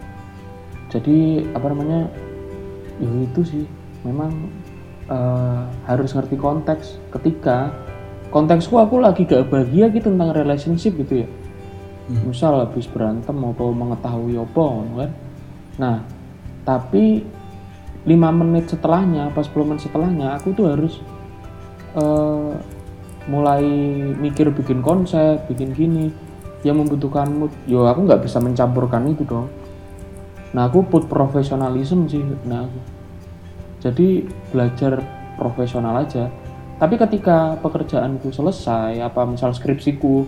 Jadi 0.91 1.47
apa 1.55 1.71
namanya? 1.71 2.11
Ya 2.99 3.11
itu 3.23 3.41
sih, 3.47 3.63
memang 4.03 4.51
eh, 5.07 5.61
harus 5.87 6.11
ngerti 6.11 6.35
konteks. 6.35 6.99
Ketika 7.15 7.71
konteksku 8.27 8.75
aku 8.75 8.99
lagi 8.99 9.23
gak 9.23 9.47
bahagia 9.47 9.87
gitu 9.87 10.11
tentang 10.11 10.35
relationship 10.35 10.99
gitu 10.99 11.23
ya 11.23 11.29
Hmm. 12.05 12.29
misal 12.29 12.61
habis 12.61 12.85
berantem 12.85 13.33
atau 13.33 13.73
mengetahui 13.73 14.37
apa 14.37 14.65
kan 14.93 15.11
nah 15.81 15.95
tapi 16.65 17.23
lima 18.05 18.29
menit 18.29 18.69
setelahnya 18.69 19.33
pas 19.33 19.45
10 19.49 19.65
menit 19.65 19.81
setelahnya 19.85 20.37
aku 20.37 20.53
tuh 20.53 20.69
harus 20.69 21.01
eh, 21.97 22.53
mulai 23.25 23.65
mikir 24.13 24.53
bikin 24.53 24.85
konsep 24.85 25.45
bikin 25.49 25.73
gini 25.73 26.13
yang 26.65 26.81
membutuhkan 26.81 27.29
mood. 27.29 27.53
Yo 27.69 27.85
aku 27.85 28.09
nggak 28.09 28.25
bisa 28.25 28.41
mencampurkan 28.41 29.05
itu 29.09 29.21
dong. 29.25 29.49
Nah 30.53 30.65
aku 30.65 30.81
put 30.85 31.05
profesionalism 31.05 32.09
sih 32.09 32.25
nah. 32.45 32.65
Aku 32.65 32.79
jadi 33.85 34.25
belajar 34.49 35.05
profesional 35.37 36.01
aja. 36.01 36.33
Tapi 36.75 36.97
ketika 36.97 37.55
pekerjaanku 37.61 38.33
selesai 38.33 38.97
apa 38.99 39.23
misal 39.29 39.53
skripsiku 39.53 40.25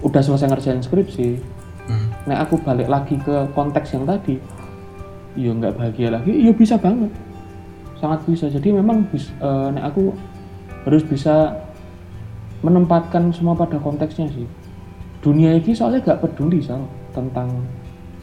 udah 0.00 0.22
selesai 0.24 0.48
ngerjain 0.48 0.80
skripsi 0.80 1.60
Hmm. 1.90 2.06
nah 2.22 2.46
aku 2.46 2.62
balik 2.62 2.86
lagi 2.86 3.18
ke 3.18 3.50
konteks 3.50 3.98
yang 3.98 4.06
tadi 4.06 4.38
ya 5.40 5.52
nggak 5.56 5.76
bahagia 5.76 6.08
lagi 6.12 6.32
ya 6.32 6.52
bisa 6.52 6.76
banget. 6.76 7.08
Sangat 8.00 8.20
bisa. 8.28 8.48
Jadi 8.48 8.72
memang 8.72 9.04
bis, 9.08 9.28
eh, 9.40 9.68
nek 9.72 9.92
aku 9.92 10.12
harus 10.84 11.04
bisa 11.04 11.56
menempatkan 12.60 13.32
semua 13.32 13.56
pada 13.56 13.80
konteksnya 13.80 14.28
sih. 14.32 14.44
Dunia 15.20 15.52
ini 15.56 15.72
soalnya 15.76 16.00
gak 16.00 16.24
peduli 16.24 16.64
soal 16.64 16.88
tentang 17.12 17.64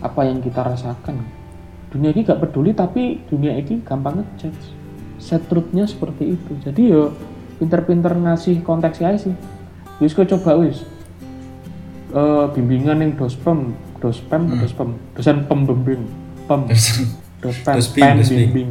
apa 0.02 0.26
yang 0.26 0.42
kita 0.42 0.66
rasakan. 0.66 1.22
Dunia 1.94 2.10
ini 2.10 2.26
gak 2.26 2.42
peduli 2.42 2.74
tapi 2.74 3.22
dunia 3.30 3.54
ini 3.54 3.82
gampang 3.86 4.22
ngejudge. 4.22 4.74
Set 5.22 5.46
truthnya 5.46 5.86
seperti 5.86 6.38
itu. 6.38 6.54
Jadi 6.62 6.82
yo 6.90 7.14
pinter-pinter 7.62 8.14
ngasih 8.18 8.62
konteksnya 8.66 9.14
aja 9.14 9.30
sih. 9.30 9.36
Wis 10.02 10.14
kok 10.14 10.30
coba 10.30 10.58
wis. 10.62 10.86
Eh, 12.08 12.46
bimbingan 12.54 13.04
yang 13.04 13.14
dospem 13.14 13.78
dospem 13.98 14.48
Hmm. 14.48 14.58
dospem 14.62 14.90
dosen 15.18 15.38
pembimbing 15.50 16.06
pem. 16.48 16.62
Dospem 17.38 17.74
Dosping, 17.78 18.02
pem 18.02 18.18
dosping. 18.18 18.40
bimbing. 18.50 18.70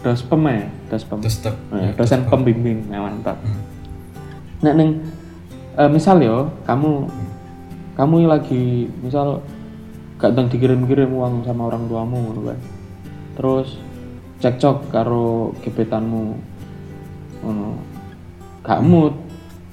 Dospem 0.00 0.40
ya 0.48 0.66
dospem 0.88 1.18
Eh, 1.74 1.90
dosen 1.98 2.20
pembimbing 2.30 2.78
nah, 2.88 3.04
mantap. 3.04 3.36
Hmm. 3.42 3.60
nah 4.64 4.72
neng 4.72 5.04
eh, 5.76 5.90
misal 5.92 6.22
yo 6.24 6.48
kamu 6.64 7.04
kamu 7.98 8.14
lagi 8.30 8.88
misal 9.04 9.44
gak 10.16 10.32
tentang 10.32 10.48
dikirim-kirim 10.48 11.10
uang 11.12 11.44
sama 11.44 11.68
orang 11.68 11.84
tuamu 11.90 12.32
kan. 12.46 12.58
Terus 13.34 13.76
cekcok 14.40 14.88
karo 14.88 15.52
gebetanmu 15.60 16.24
ngono. 17.44 17.76
Gak 18.64 18.80
mood 18.80 19.14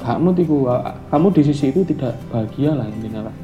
gak 0.01 0.17
mood 0.17 0.35
iku 0.41 0.67
kamu 1.13 1.27
di 1.29 1.41
sisi 1.45 1.69
itu 1.69 1.85
tidak 1.85 2.17
bahagia 2.33 2.73
lah 2.73 2.89
intinya 2.89 3.29
lah 3.29 3.35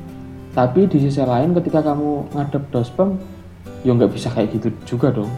tapi 0.57 0.89
di 0.89 0.97
sisi 0.97 1.21
lain 1.21 1.53
ketika 1.53 1.85
kamu 1.85 2.33
ngadep 2.33 2.65
dospem 2.73 3.13
ya 3.85 3.93
nggak 3.93 4.09
bisa 4.09 4.33
kayak 4.33 4.57
gitu 4.57 4.73
juga 4.89 5.13
dong. 5.13 5.29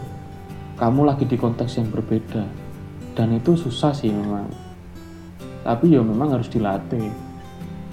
Kamu 0.80 1.04
lagi 1.04 1.28
di 1.28 1.36
konteks 1.36 1.76
yang 1.76 1.92
berbeda. 1.92 2.40
Dan 3.12 3.36
itu 3.36 3.52
susah 3.52 3.92
sih 3.92 4.08
memang. 4.08 4.48
Tapi 5.60 5.92
ya 5.92 6.00
memang 6.00 6.32
harus 6.32 6.48
dilatih. 6.48 7.12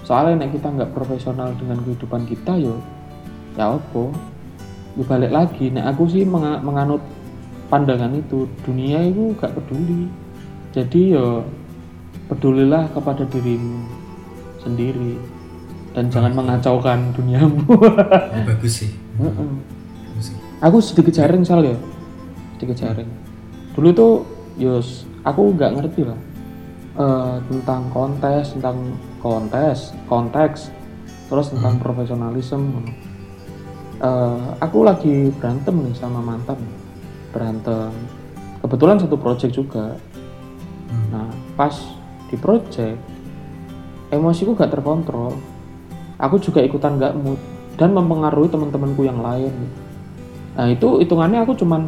Soalnya 0.08 0.48
nek 0.48 0.56
kita 0.56 0.72
nggak 0.72 0.96
profesional 0.96 1.52
dengan 1.60 1.84
kehidupan 1.84 2.24
kita 2.24 2.56
yo 2.56 2.80
ya 3.60 3.76
apa? 3.76 4.04
Ya 4.96 5.04
balik 5.04 5.28
lagi 5.28 5.68
nek 5.68 5.84
aku 5.84 6.08
sih 6.08 6.24
menga- 6.24 6.64
menganut 6.64 7.04
pandangan 7.68 8.16
itu 8.16 8.48
dunia 8.64 9.04
itu 9.04 9.36
gak 9.36 9.52
peduli. 9.52 10.08
Jadi 10.72 11.12
yo 11.12 11.44
pedulilah 12.32 12.88
kepada 12.96 13.28
dirimu 13.28 13.84
sendiri 14.64 15.37
dan 15.98 16.06
jangan 16.14 16.30
mengacaukan 16.30 17.10
duniamu. 17.18 17.66
Oh, 18.38 18.42
bagus 18.46 18.86
sih. 18.86 18.90
Bagus 19.18 20.30
sih. 20.30 20.36
Aku 20.62 20.78
sedikit 20.78 21.18
sharing 21.18 21.42
sal 21.42 21.66
ya. 21.66 21.74
Sedikit 22.54 22.78
sharing 22.86 23.28
dulu 23.78 23.94
tuh 23.94 24.12
yos 24.58 25.06
aku 25.22 25.54
nggak 25.54 25.78
ngerti 25.78 26.02
lah 26.02 26.18
eh, 26.98 27.36
tentang 27.46 27.86
kontes 27.94 28.58
tentang 28.58 28.74
kontes 29.22 29.94
konteks 30.10 30.74
terus 31.30 31.54
tentang 31.54 31.78
profesionalisme. 31.78 32.82
Eh, 34.02 34.42
aku 34.58 34.82
lagi 34.82 35.30
berantem 35.38 35.78
nih 35.78 35.94
sama 35.94 36.18
mantan. 36.18 36.58
Berantem. 37.30 37.94
Kebetulan 38.64 38.98
satu 38.98 39.14
project 39.14 39.54
juga. 39.54 39.94
Hmm. 40.88 41.06
nah 41.12 41.28
pas 41.52 41.76
di 42.32 42.36
project 42.40 42.96
emosiku 44.08 44.56
gak 44.56 44.72
terkontrol 44.72 45.36
aku 46.18 46.36
juga 46.42 46.60
ikutan 46.60 46.98
gak 46.98 47.14
mood 47.14 47.38
dan 47.78 47.94
mempengaruhi 47.94 48.50
teman-temanku 48.50 49.06
yang 49.06 49.22
lain. 49.22 49.54
Nah 50.58 50.66
itu 50.66 50.98
hitungannya 50.98 51.46
aku 51.46 51.54
cuman 51.54 51.86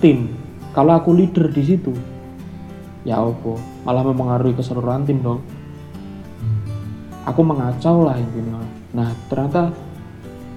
tim. 0.00 0.32
Kalau 0.72 0.96
aku 0.96 1.12
leader 1.12 1.52
di 1.52 1.62
situ 1.62 1.92
ya 3.04 3.20
apa? 3.20 3.54
Malah 3.84 4.02
mempengaruhi 4.02 4.56
keseluruhan 4.56 5.04
tim 5.04 5.20
dong. 5.20 5.44
Aku 7.28 7.44
mengacau 7.44 8.06
lah 8.08 8.16
intinya 8.16 8.64
nah 8.96 9.12
ternyata 9.28 9.68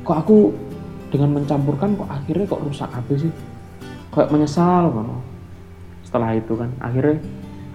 kok 0.08 0.15
aku 0.15 0.55
dengan 1.12 1.36
mencampurkan 1.36 1.97
kok 1.99 2.08
akhirnya 2.08 2.45
kok 2.47 2.63
rusak 2.63 2.89
apa 2.89 3.13
sih? 3.19 3.32
Kayak 4.15 4.32
menyesal 4.32 4.89
ngono 4.89 5.19
setelah 6.08 6.34
itu 6.34 6.55
kan 6.58 6.71
akhirnya 6.82 7.21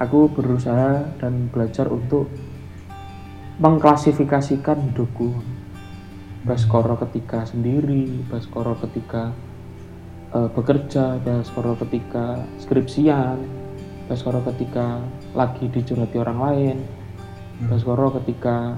aku 0.00 0.26
berusaha 0.32 1.06
dan 1.22 1.46
belajar 1.54 1.86
untuk 1.86 2.26
mengklasifikasikan 3.58 4.90
hidupku 4.90 5.30
Baskoro 6.44 7.00
ketika 7.00 7.48
sendiri, 7.48 8.20
Baskoro 8.28 8.76
ketika 8.76 9.32
eh, 10.36 10.48
bekerja, 10.52 11.16
Baskoro 11.24 11.72
ketika 11.80 12.44
skripsian, 12.60 13.40
Baskoro 14.04 14.44
ketika 14.52 15.00
lagi 15.32 15.72
dicurhati 15.72 16.20
orang 16.20 16.38
lain, 16.44 16.76
Baskoro 17.64 18.12
ketika 18.20 18.76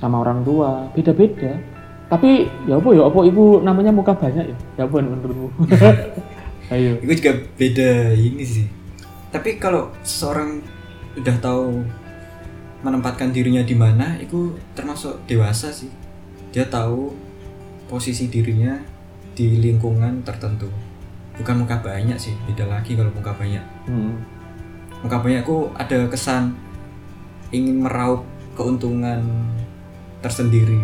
sama 0.00 0.24
orang 0.24 0.46
tua, 0.48 0.88
beda-beda. 0.96 1.60
Tapi 2.08 2.48
ya 2.64 2.80
apa 2.80 2.88
ya 2.96 3.04
apa 3.04 3.20
ibu 3.20 3.60
namanya 3.60 3.92
muka 3.92 4.16
banyak 4.16 4.48
ya? 4.48 4.56
Ya 4.80 4.82
apa 4.88 4.96
menurutmu? 5.04 5.52
Ayo. 6.72 6.96
Itu 7.04 7.12
juga 7.20 7.32
beda 7.60 8.16
ini 8.16 8.44
sih. 8.48 8.66
Tapi 9.28 9.60
kalau 9.60 9.92
seseorang 10.00 10.64
udah 11.20 11.36
tahu 11.36 11.84
menempatkan 12.82 13.34
dirinya 13.34 13.62
di 13.66 13.74
mana, 13.74 14.18
itu 14.22 14.54
termasuk 14.74 15.26
dewasa 15.26 15.74
sih. 15.74 15.90
Dia 16.54 16.66
tahu 16.66 17.10
posisi 17.90 18.30
dirinya 18.30 18.78
di 19.34 19.58
lingkungan 19.58 20.22
tertentu. 20.22 20.70
Bukan 21.38 21.66
muka 21.66 21.78
banyak 21.78 22.18
sih, 22.18 22.34
beda 22.46 22.66
lagi 22.66 22.98
kalau 22.98 23.10
muka 23.14 23.34
banyak. 23.34 23.62
Hmm. 23.86 24.18
Muka 25.02 25.22
banyak 25.22 25.46
aku 25.46 25.70
ada 25.78 26.10
kesan 26.10 26.58
ingin 27.54 27.82
meraup 27.86 28.26
keuntungan 28.58 29.22
tersendiri. 30.22 30.82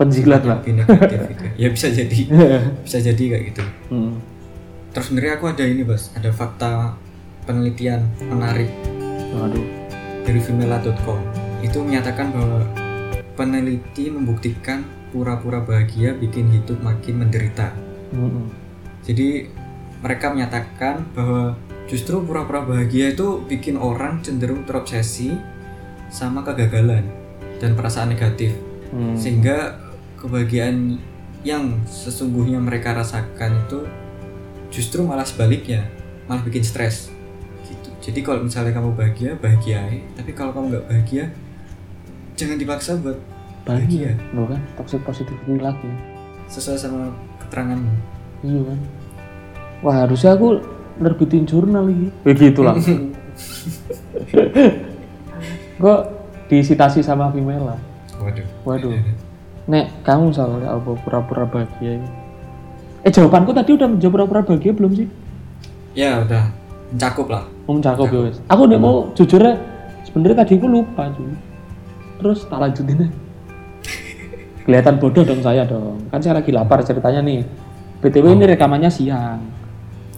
Penjilat 0.00 0.42
lah. 0.48 0.64
Negatif 0.64 1.20
gitu. 1.36 1.44
Ya 1.60 1.68
bisa 1.68 1.92
jadi, 1.92 2.20
bisa 2.88 2.98
jadi 3.00 3.22
kayak 3.36 3.44
gitu. 3.52 3.64
Hmm. 3.92 4.16
Terus 4.92 5.08
sebenarnya 5.08 5.40
aku 5.40 5.46
ada 5.48 5.64
ini 5.64 5.84
bos, 5.84 6.12
ada 6.12 6.28
fakta 6.32 6.96
penelitian 7.48 8.12
menarik 8.28 8.68
Waduh. 9.32 9.81
Dari 10.22 10.40
Vimela.com 10.40 11.18
itu 11.62 11.78
menyatakan 11.78 12.34
bahwa 12.34 12.60
peneliti 13.38 14.10
membuktikan 14.10 14.82
pura-pura 15.12 15.62
bahagia 15.62 16.16
bikin 16.16 16.48
hidup 16.50 16.80
makin 16.80 17.22
menderita. 17.22 17.70
Hmm. 18.10 18.48
Jadi 19.04 19.46
mereka 20.02 20.32
menyatakan 20.34 21.06
bahwa 21.14 21.54
justru 21.86 22.18
pura-pura 22.24 22.64
bahagia 22.64 23.12
itu 23.12 23.44
bikin 23.46 23.76
orang 23.78 24.24
cenderung 24.24 24.64
terobsesi 24.64 25.36
sama 26.08 26.42
kegagalan 26.42 27.06
dan 27.60 27.76
perasaan 27.78 28.10
negatif 28.10 28.52
Hmm. 28.92 29.16
sehingga 29.16 29.80
kebahagiaan 30.20 31.00
yang 31.42 31.80
sesungguhnya 31.88 32.60
mereka 32.60 32.92
rasakan 32.92 33.64
itu 33.64 33.80
justru 34.68 35.00
malah 35.02 35.24
sebaliknya 35.24 35.88
malah 36.28 36.44
bikin 36.44 36.60
stres 36.60 37.11
jadi 38.02 38.18
kalau 38.26 38.42
misalnya 38.42 38.74
kamu 38.74 38.98
bahagia 38.98 39.30
bahagia 39.38 39.78
aja. 39.86 40.02
tapi 40.18 40.34
kalau 40.34 40.50
kamu 40.50 40.74
nggak 40.74 40.86
bahagia 40.90 41.24
jangan 42.34 42.58
dipaksa 42.58 42.98
buat 42.98 43.14
bahagia 43.62 44.18
lo 44.34 44.50
kan? 44.50 44.58
Toxic 44.74 45.06
positivity 45.06 45.62
lagi. 45.62 45.86
Sesuai 46.50 46.74
sama 46.74 47.14
keterangan. 47.38 47.78
Iya 48.42 48.60
kan? 48.66 48.78
Wah 49.86 50.02
harusnya 50.02 50.34
aku 50.34 50.58
nerbitin 50.98 51.46
jurnal 51.46 51.88
lagi 51.88 52.12
begitu 52.20 52.60
lah 52.60 52.76
kok 55.82 56.00
disitasi 56.52 57.00
sama 57.00 57.30
Vimela? 57.32 57.78
Waduh. 58.18 58.46
Waduh. 58.66 58.92
Nek 59.70 60.04
kamu 60.04 60.34
soalnya 60.34 60.74
apa 60.74 60.90
pura-pura 61.06 61.46
bahagia 61.46 62.02
ini? 62.02 62.10
eh 63.02 63.10
jawabanku 63.10 63.50
tadi 63.50 63.74
udah 63.74 63.88
menjawab 63.90 64.14
pura-pura 64.14 64.42
bahagia 64.46 64.74
belum 64.74 64.92
sih? 64.94 65.08
Ya 65.96 66.22
udah. 66.22 66.50
Mencakup 66.92 67.26
lah 67.30 67.51
Om 67.66 67.78
cakep 67.78 68.08
ya 68.10 68.20
wes. 68.26 68.36
Aku 68.50 68.66
nek 68.66 68.80
mau 68.82 69.06
jujur 69.14 69.38
ya, 69.38 69.54
sebenarnya 70.02 70.42
tadi 70.42 70.58
aku 70.58 70.66
lupa 70.66 71.06
cuy. 71.14 71.30
Terus 72.18 72.38
tak 72.50 72.58
lanjutin. 72.58 73.10
Kelihatan 74.66 74.98
bodoh 74.98 75.22
dong 75.22 75.42
saya 75.42 75.62
dong. 75.66 76.02
Kan 76.10 76.20
saya 76.22 76.42
lagi 76.42 76.50
lapar 76.50 76.82
ceritanya 76.82 77.22
nih. 77.22 77.42
BTW 78.02 78.34
ini 78.34 78.44
rekamannya 78.50 78.90
siang. 78.90 79.38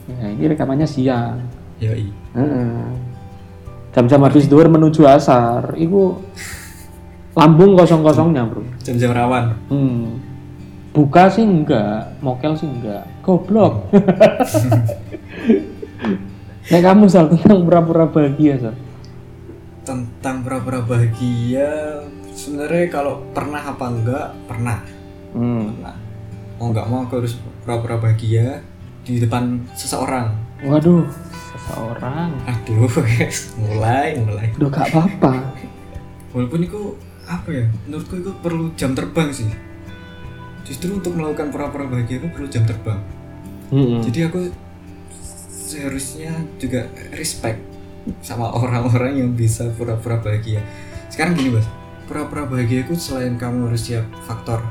Ya, 0.08 0.26
ini 0.32 0.44
rekamannya 0.48 0.88
siang. 0.88 1.36
yoi 1.80 2.08
Heeh. 2.32 2.80
Jam-jam 3.94 4.26
habis 4.26 4.50
duhur 4.50 4.66
menuju 4.66 5.06
asar, 5.06 5.78
itu 5.78 6.18
lambung 7.38 7.78
kosong-kosongnya 7.78 8.42
bro. 8.46 8.62
jam-jam 8.82 9.14
rawan 9.14 9.54
Hmm. 9.70 10.18
Buka 10.94 11.26
sih 11.26 11.42
enggak, 11.42 12.14
mokel 12.22 12.54
sih 12.54 12.70
enggak. 12.70 13.02
Goblok. 13.22 13.90
Nek 16.64 16.80
kamu 16.80 17.04
soal 17.06 17.28
tentang 17.28 17.60
pura-pura 17.62 18.06
bahagia, 18.06 18.56
Sal. 18.58 18.74
tentang 19.84 20.40
pura-pura 20.40 20.80
bahagia 20.80 21.68
sebenarnya 22.32 22.88
kalau 22.88 23.20
pernah 23.30 23.60
apa 23.62 23.84
enggak 23.86 24.26
pernah 24.46 24.78
Hmm. 25.30 25.76
pernah 25.76 25.92
mau 26.56 26.72
nggak 26.72 26.86
mau 26.88 27.04
aku 27.04 27.20
harus 27.20 27.36
pura-pura 27.60 28.00
bahagia 28.00 28.64
di 29.02 29.20
depan 29.20 29.60
seseorang 29.74 30.32
Waduh, 30.64 31.04
seseorang. 31.52 32.32
aduh 32.48 32.88
mulai 33.60 34.16
mulai 34.16 34.48
Udah 34.56 34.70
gak 34.72 34.88
apa-apa. 34.88 35.52
walaupun 36.32 36.64
itu 36.64 36.80
apa 37.22 37.48
ya 37.50 37.64
menurutku 37.84 38.14
itu 38.16 38.32
perlu 38.40 38.72
jam 38.72 38.96
terbang 38.96 39.28
sih 39.28 39.52
justru 40.62 40.96
untuk 40.96 41.12
melakukan 41.12 41.52
pura-pura 41.52 41.84
bahagia 41.84 42.16
itu 42.18 42.28
perlu 42.30 42.48
jam 42.48 42.64
terbang 42.64 43.04
Hmm. 43.68 44.00
jadi 44.00 44.32
aku 44.32 44.48
seharusnya 45.74 46.30
juga 46.56 46.86
respect 47.10 47.58
sama 48.20 48.52
orang-orang 48.52 49.16
yang 49.16 49.30
bisa 49.32 49.66
pura-pura 49.72 50.16
bahagia 50.16 50.62
sekarang 51.08 51.34
gini 51.34 51.50
bos 51.52 51.66
pura-pura 52.04 52.44
bahagia 52.44 52.82
itu 52.82 52.94
selain 52.94 53.34
kamu 53.34 53.66
harus 53.66 53.82
siap 53.82 54.06
faktor 54.22 54.62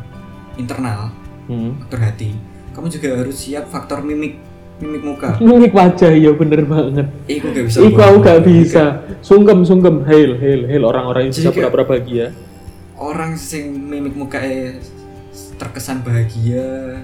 internal 0.56 1.12
Hmm. 1.44 1.76
faktor 1.78 2.00
hati 2.02 2.32
kamu 2.72 2.88
juga 2.90 3.20
harus 3.20 3.36
siap 3.36 3.68
faktor 3.68 4.00
mimik 4.00 4.40
mimik 4.80 5.04
muka 5.04 5.36
Mimik 5.44 5.70
wajah 5.72 6.10
ya 6.10 6.32
bener 6.32 6.64
banget. 6.64 7.06
Iku 7.26 7.52
gak 7.52 7.66
bisa 7.68 7.78
Iku 7.80 8.00
aku 8.00 8.18
gak 8.20 8.42
bisa. 8.42 8.84
Sungkem 9.22 9.62
sungkem. 9.62 10.02
Hail 10.04 10.34
hail 10.36 10.66
hail 10.66 10.84
orang-orang 10.84 11.28
yang 11.28 11.32
bisa 11.32 11.42
Jadi 11.42 11.52
kayak- 11.52 11.70
pura-pura 11.70 11.86
bahagia. 11.86 12.26
orang 12.96 13.36
sing 13.36 13.70
mimik 13.76 14.16
muka 14.16 14.40
terkesan 15.54 16.02
bahagia 16.02 17.00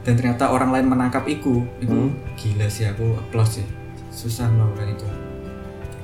dan 0.00 0.14
ternyata 0.14 0.48
orang 0.48 0.70
lain 0.70 0.86
menangkap 0.88 1.24
iku 1.24 1.62
itu 1.78 1.90
Hmm. 1.90 2.14
gila 2.34 2.66
sih 2.66 2.84
aku 2.84 3.16
applause 3.16 3.58
sih 3.58 3.66
susah 4.08 4.46
melakukan 4.46 4.88
itu 4.90 5.06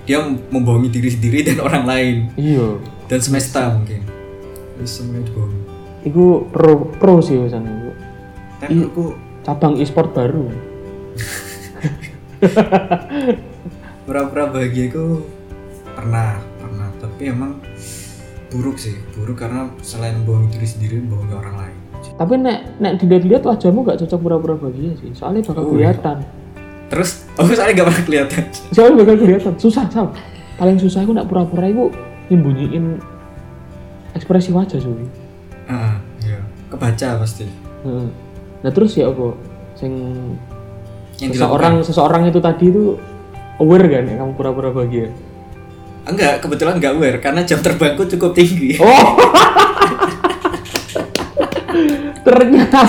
dia 0.04 0.20
membohongi 0.22 0.88
diri 0.88 1.08
sendiri 1.08 1.38
dan 1.42 1.58
orang 1.58 1.84
lain 1.84 2.16
Iya. 2.34 2.76
dan 3.06 3.18
semesta 3.18 3.72
mungkin 3.72 4.04
Terus 4.74 4.90
semuanya 4.92 5.24
dibohongi 5.24 5.60
Iku 6.04 6.24
pro 6.48 6.70
pro 6.90 7.18
sih 7.18 7.38
Wasan 7.38 7.64
iku. 7.64 7.90
tapi 8.58 8.74
aku 8.82 9.04
Cabang 9.40 9.76
e-sport 9.76 10.10
baru. 10.10 10.48
pura-pura 14.04 14.44
bahagia 14.46 14.84
itu 14.86 15.24
pernah 15.86 16.36
pernah 16.58 16.88
tapi 16.96 17.22
emang 17.26 17.56
buruk 18.48 18.76
sih 18.76 18.96
buruk 19.12 19.36
karena 19.38 19.68
selain 19.80 20.16
membohongi 20.16 20.48
diri 20.50 20.64
sendiri 20.64 20.94
membohongi 20.98 21.34
orang 21.34 21.56
lain 21.58 21.76
Tapi 22.14 22.32
nek 22.36 22.58
nek 22.78 22.92
dilihat-lihat 22.96 23.42
wajahmu 23.42 23.82
gak 23.82 23.98
cocok 24.00 24.18
pura-pura 24.18 24.54
bahagia 24.54 24.94
sih. 24.96 25.10
Soalnya 25.12 25.42
bakal 25.42 25.62
Oh, 25.62 25.66
iya. 25.70 25.90
kelihatan. 25.90 26.18
terus 26.84 27.26
oh 27.34 27.48
soalnya 27.48 27.74
gak 27.74 27.86
pernah 27.90 28.04
kelihatan 28.04 28.42
Soalnya 28.70 28.96
bakal 29.02 29.14
kelihatan. 29.18 29.52
Susah, 29.56 29.84
Sal. 29.88 30.14
Paling 30.54 30.78
susah 30.78 31.02
aku 31.02 31.10
nek 31.10 31.26
pura-pura 31.26 31.66
itu 31.66 31.90
nyembunyiin 32.26 33.02
ekspresi 34.12 34.50
wajah 34.50 34.78
cuy. 34.78 35.04
ah 35.64 35.96
iya 36.20 36.38
kebaca 36.68 37.18
pasti 37.18 37.48
Heeh. 37.82 38.06
Nah 38.62 38.70
terus 38.70 38.94
ya 38.94 39.08
apa? 39.08 39.34
Sing 39.74 39.92
yang 41.18 41.30
seseorang 41.30 41.74
seseorang 41.82 42.22
itu 42.26 42.38
tadi 42.38 42.68
itu 42.68 42.94
aware 43.56 43.86
kan 43.86 44.04
ya 44.04 44.14
kamu 44.16 44.32
pura-pura 44.34 44.70
bahagia. 44.70 45.10
Enggak, 46.04 46.40
kebetulan 46.40 46.78
enggak 46.78 46.94
aware 46.94 47.18
karena 47.18 47.42
jam 47.42 47.58
terbangku 47.58 48.04
cukup 48.06 48.32
tinggi. 48.32 48.76
Oh. 48.78 49.18
Ternyata 52.24 52.80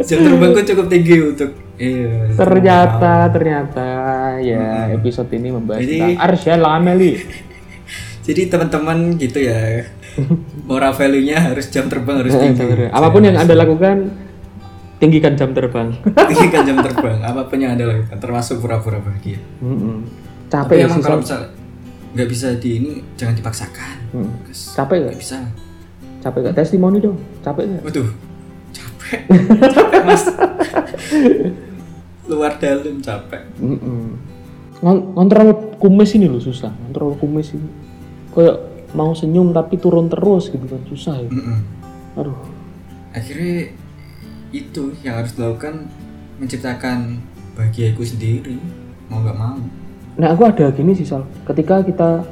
jam 0.00 0.18
terbangku 0.22 0.60
cukup 0.64 0.86
tinggi 0.86 1.16
untuk 1.20 1.50
iya. 1.76 2.30
Ternyata, 2.34 3.28
ternyata. 3.28 3.88
Ya 4.38 4.94
episode 4.94 5.30
ini 5.34 5.50
membahas 5.50 5.82
Jadi- 5.82 5.98
tentang 5.98 6.24
Arsyal 6.24 6.62
Ameli. 6.64 7.12
jadi 8.20 8.46
teman-teman 8.46 9.18
gitu 9.18 9.42
ya. 9.42 9.84
Moral 10.66 10.92
value-nya 10.92 11.50
harus 11.50 11.66
jam 11.70 11.90
terbang 11.90 12.22
harus 12.22 12.34
tinggi. 12.40 12.90
Apa 12.90 13.08
pun 13.10 13.22
yang 13.22 13.34
Anda 13.34 13.54
lakukan, 13.54 14.10
tinggikan 14.98 15.34
jam 15.34 15.50
terbang. 15.50 15.94
tinggikan 16.30 16.62
jam 16.62 16.78
terbang. 16.78 17.18
Apa 17.22 17.48
pun 17.48 17.58
yang 17.58 17.74
anda 17.74 17.88
lakukan 17.88 18.18
termasuk 18.20 18.60
pura-pura 18.60 19.00
bahagia. 19.00 19.40
Tapi 20.50 20.50
Capek 20.50 20.76
ya 20.76 20.86
emang 20.86 21.00
kalau 21.00 21.18
Sal? 21.18 21.22
misalnya 21.22 21.48
nggak 22.10 22.28
bisa 22.28 22.48
di 22.58 22.70
ini 22.76 22.92
jangan 23.14 23.34
dipaksakan. 23.38 23.96
Mm. 24.12 24.30
Guys, 24.44 24.60
Capek 24.74 24.96
nggak 24.98 25.14
gak? 25.14 25.20
bisa 25.22 25.36
Capek 26.20 26.38
gak? 26.42 26.54
Testimoni 26.54 26.98
dong. 26.98 27.16
Capek 27.40 27.64
gak? 27.66 27.82
waduh 27.82 28.08
capek 28.70 29.20
capek 29.66 30.00
mas 30.08 30.22
luar 32.26 32.54
dalam 32.56 32.98
capek 32.98 33.42
Mm-mm. 33.58 34.14
Ngon- 34.80 35.12
Ngontrol 35.12 35.50
kumis 35.76 36.14
ini 36.14 36.24
loh 36.24 36.38
susah. 36.38 36.70
Ngontrol 36.70 37.12
kumis 37.16 37.52
ini. 37.52 37.68
Kayak 38.30 38.56
mau 38.90 39.12
senyum 39.12 39.50
tapi 39.50 39.76
turun 39.76 40.06
terus 40.06 40.48
gitu 40.48 40.62
kan 40.62 40.80
susah 40.86 41.14
ya. 41.18 41.28
Mm-mm. 41.28 41.58
Aduh. 42.16 42.38
akhirnya 43.10 43.74
itu 44.48 44.94
yang 45.00 45.18
harus 45.18 45.34
dilakukan 45.34 45.90
menciptakan 46.36 47.18
bahagiaku 47.52 48.02
sendiri 48.02 48.54
mau 49.04 49.18
nggak 49.20 49.34
mau 49.34 49.58
Nah 50.12 50.30
aku 50.30 50.42
ada 50.44 50.70
gini 50.70 50.92
sih 50.92 51.02
Sal. 51.02 51.22
Ketika 51.42 51.80
kita, 51.80 52.22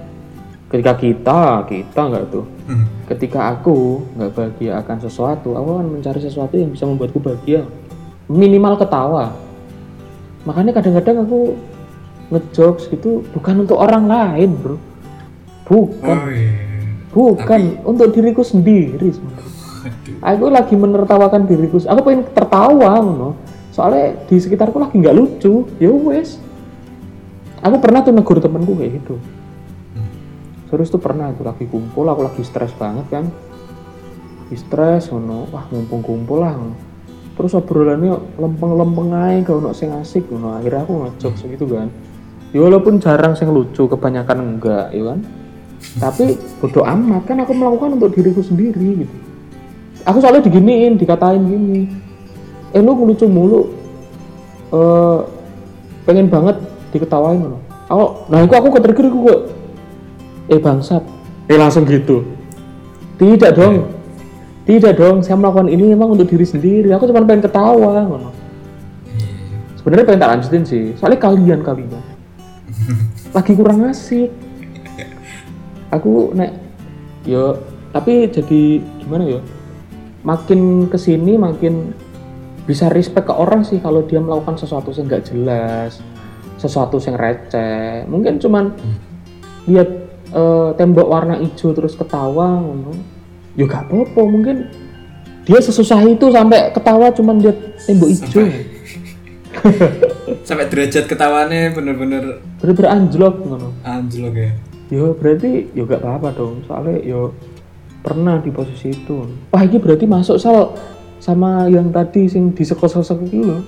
ketika 0.68 0.92
kita, 0.96 1.40
kita 1.68 2.00
nggak 2.08 2.24
tuh. 2.32 2.44
Hmm. 2.68 2.86
Ketika 3.08 3.56
aku 3.56 4.04
nggak 4.16 4.30
bahagia 4.36 4.72
akan 4.84 4.96
sesuatu, 5.00 5.56
aku 5.56 5.68
akan 5.80 5.86
mencari 5.98 6.20
sesuatu 6.20 6.54
yang 6.56 6.70
bisa 6.72 6.84
membuatku 6.84 7.18
bahagia. 7.20 7.64
Minimal 8.28 8.76
ketawa. 8.76 9.32
Makanya 10.44 10.76
kadang-kadang 10.76 11.24
aku 11.24 11.56
ngejokes 12.28 12.92
gitu 12.92 13.24
bukan 13.32 13.64
untuk 13.64 13.80
orang 13.80 14.04
lain 14.04 14.52
bro. 14.60 14.76
Bukan, 15.68 16.16
oh 16.16 16.28
iya 16.32 16.68
bukan 17.12 17.60
untuk 17.82 18.14
diriku 18.14 18.44
sendiri. 18.44 19.10
sebenarnya. 19.10 19.46
Aku 20.22 20.50
lagi 20.50 20.74
menertawakan 20.74 21.46
diriku. 21.46 21.82
Aku 21.82 22.00
pengen 22.04 22.26
tertawa, 22.34 23.00
ngono. 23.00 23.38
Soalnya 23.74 24.18
di 24.26 24.36
sekitarku 24.38 24.78
lagi 24.78 24.98
nggak 24.98 25.16
lucu. 25.16 25.66
Ya 25.78 25.90
wes. 25.90 26.38
Aku 27.62 27.78
pernah 27.82 28.02
tuh 28.06 28.14
negur 28.14 28.38
temenku 28.38 28.74
kayak 28.78 29.02
gitu. 29.02 29.18
Hmm. 30.68 30.76
Serius 30.76 30.92
tuh 30.92 31.00
pernah 31.00 31.32
aku 31.32 31.48
lagi 31.48 31.64
kumpul, 31.64 32.04
aku 32.04 32.28
lagi 32.28 32.44
stres 32.44 32.76
banget 32.76 33.08
kan. 33.08 33.24
Lagi 34.44 34.56
stres, 34.60 35.08
ngono. 35.08 35.48
Wah 35.48 35.64
ngumpul 35.72 36.04
kumpul 36.04 36.44
lah. 36.44 36.52
ngono. 36.52 36.76
Terus 37.40 37.56
obrolannya 37.56 38.36
lempeng-lempeng 38.36 39.14
aja, 39.16 39.48
gak 39.48 39.56
ono 39.64 39.70
sing 39.72 39.88
asik, 39.96 40.28
ngono. 40.28 40.60
Akhirnya 40.60 40.84
aku 40.84 40.92
ngejok 41.08 41.34
segitu 41.40 41.64
kan. 41.72 41.88
Ya 42.52 42.60
walaupun 42.64 43.00
jarang 43.00 43.32
sing 43.32 43.48
lucu, 43.48 43.88
kebanyakan 43.88 44.56
enggak, 44.56 44.92
ya 44.92 45.02
kan. 45.08 45.20
Tapi 45.96 46.36
bodoh 46.58 46.84
amat 46.84 47.22
kan 47.24 47.38
aku 47.40 47.52
melakukan 47.54 47.96
untuk 47.96 48.12
diriku 48.12 48.42
sendiri 48.44 49.06
gitu. 49.06 49.16
Aku 50.04 50.20
soalnya 50.20 50.44
diginiin, 50.44 51.00
dikatain 51.00 51.44
gini. 51.48 51.88
Eh 52.76 52.82
lu 52.84 52.92
lucu 52.92 53.24
mulu. 53.24 53.72
Eh 54.74 55.18
pengen 56.04 56.28
banget 56.28 56.60
diketawain 56.92 57.40
loh. 57.40 57.60
Aku, 57.88 58.04
nah 58.28 58.44
itu 58.44 58.52
aku 58.52 58.68
ketrigger 58.76 59.08
aku 59.08 59.18
kok. 59.24 59.40
Eh 60.48 60.60
bangsat. 60.60 61.04
Eh 61.48 61.56
langsung 61.60 61.84
gitu. 61.84 62.24
Tidak 63.20 63.52
dong. 63.52 63.98
Tidak 64.68 65.00
dong, 65.00 65.24
saya 65.24 65.40
melakukan 65.40 65.72
ini 65.72 65.96
memang 65.96 66.12
untuk 66.12 66.28
diri 66.28 66.44
sendiri. 66.44 66.92
Aku 66.92 67.08
cuma 67.08 67.24
pengen 67.24 67.48
ketawa 67.48 68.04
ngono. 68.04 68.28
Iya. 69.08 69.28
Sebenarnya 69.80 70.04
pengen 70.04 70.20
tak 70.20 70.32
lanjutin 70.36 70.64
sih. 70.68 70.84
Soalnya 71.00 71.20
kalian 71.24 71.60
kalian 71.64 71.88
lagi 73.36 73.52
kurang 73.56 73.88
asik. 73.88 74.28
Aku 75.88 76.36
nek 76.36 76.52
yo 77.24 77.56
tapi 77.96 78.28
jadi 78.28 78.84
gimana 79.00 79.24
yo? 79.24 79.40
Makin 80.20 80.92
ke 80.92 81.00
sini 81.00 81.40
makin 81.40 81.96
bisa 82.68 82.92
respect 82.92 83.24
ke 83.24 83.32
orang 83.32 83.64
sih 83.64 83.80
kalau 83.80 84.04
dia 84.04 84.20
melakukan 84.20 84.60
sesuatu 84.60 84.92
yang 84.92 85.08
nggak 85.08 85.32
jelas, 85.32 86.04
sesuatu 86.60 87.00
yang 87.00 87.16
receh. 87.16 88.04
Mungkin 88.04 88.36
cuman 88.36 88.76
lihat 89.64 89.88
eh, 90.30 90.68
tembok 90.74 91.06
warna 91.06 91.36
hijau 91.36 91.72
terus 91.72 91.94
ketawa 91.94 92.58
ngono. 92.58 92.92
Ya 93.54 93.64
gak 93.64 93.86
apa-apa, 93.86 94.20
mungkin 94.22 94.56
dia 95.42 95.58
sesusah 95.58 96.04
itu 96.04 96.28
sampai 96.28 96.70
ketawa 96.70 97.10
cuman 97.10 97.40
lihat 97.40 97.56
tembok 97.82 98.08
hijau. 98.08 98.44
Sampai- 98.44 98.76
sampai 100.46 100.66
derajat 100.68 101.08
ketawannya 101.08 101.74
bener-bener 101.74 102.38
Bener-bener 102.60 102.90
anjlok 102.94 103.34
ngono. 103.42 103.68
anjlok 103.82 104.34
ya 104.36 104.52
Yo 104.88 105.12
berarti 105.12 105.68
yo 105.74 105.84
gak 105.84 106.00
apa-apa 106.00 106.32
dong. 106.32 106.64
Soalnya 106.64 106.96
yo 107.02 107.36
pernah 108.00 108.40
di 108.40 108.48
posisi 108.48 108.88
itu. 108.88 109.20
Wah 109.52 109.60
ini 109.60 109.76
berarti 109.76 110.08
masuk 110.08 110.40
sal 110.40 110.72
sama 111.20 111.68
yang 111.68 111.92
tadi 111.92 112.24
sing 112.24 112.56
disekok-sekok 112.56 113.20
itu 113.26 113.44
loh. 113.44 113.60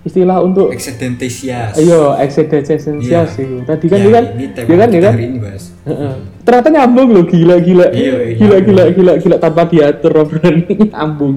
Istilah 0.00 0.40
untuk 0.40 0.72
Excidentesias 0.72 1.76
ayo 1.76 2.16
eksistensial 2.16 3.28
Iya. 3.28 3.28
sih. 3.28 3.60
Tadi 3.62 3.84
kan 3.84 3.98
Ya, 3.98 4.02
dia 4.02 4.12
kan 4.12 4.24
dia 4.32 4.76
kan 4.76 4.88
dia 4.88 5.00
kan 5.02 5.14
ini 5.14 5.38
Heeh. 5.82 6.14
ternyata 6.40 6.68
nyambung 6.70 7.08
loh 7.10 7.24
gila 7.24 7.56
gila 7.58 7.86
Iya, 7.90 8.14
iya, 8.26 8.36
gila 8.36 8.56
gila 8.60 8.84
gila 8.90 9.12
gila 9.16 9.36
tanpa 9.36 9.64
diatur 9.64 10.12
obrolan 10.16 10.64
ini 10.64 10.88
nyambung 10.88 11.36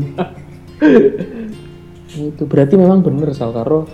itu 2.10 2.44
berarti 2.46 2.76
memang 2.76 3.02
bener 3.02 3.34
sal 3.34 3.52
karo 3.52 3.90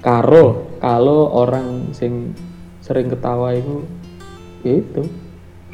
karo 0.00 0.76
kalau 0.76 1.30
orang 1.30 1.92
sing 1.92 2.34
sering 2.80 3.06
ketawa 3.06 3.54
itu 3.54 3.86
ya 4.60 4.74
itu 4.76 5.02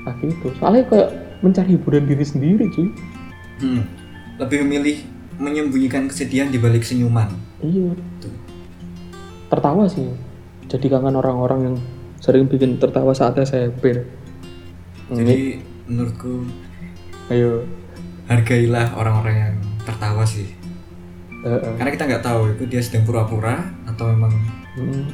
ah 0.05 0.15
gitu 0.15 0.53
soalnya 0.55 0.85
kayak 0.85 1.09
mencari 1.41 1.69
hiburan 1.71 2.05
diri 2.05 2.23
sendiri 2.23 2.65
cuy 2.69 2.89
Hmm. 3.59 3.83
lebih 4.39 4.63
memilih 4.63 5.03
menyembunyikan 5.39 6.07
kesedihan 6.07 6.51
di 6.51 6.59
balik 6.59 6.83
senyuman 6.83 7.31
iya 7.59 7.95
Tuh. 8.19 8.35
tertawa 9.49 9.87
sih 9.87 10.07
jadi 10.69 10.87
kangen 10.91 11.17
orang-orang 11.17 11.61
yang 11.65 11.77
sering 12.19 12.45
bikin 12.45 12.77
tertawa 12.77 13.15
saat 13.15 13.39
SMP 13.39 13.95
jadi 15.09 15.63
menurutku 15.87 16.45
ayo 17.31 17.65
hargailah 18.27 18.93
orang-orang 18.93 19.35
yang 19.39 19.55
tertawa 19.83 20.23
sih 20.23 20.59
Eh, 21.39 21.55
eh. 21.55 21.75
karena 21.79 21.95
kita 21.95 22.05
nggak 22.05 22.25
tahu 22.27 22.51
itu 22.51 22.67
dia 22.67 22.83
sedang 22.83 23.07
pura-pura 23.07 23.63
atau 23.87 24.11
memang 24.11 24.35
Mm. 24.75 25.07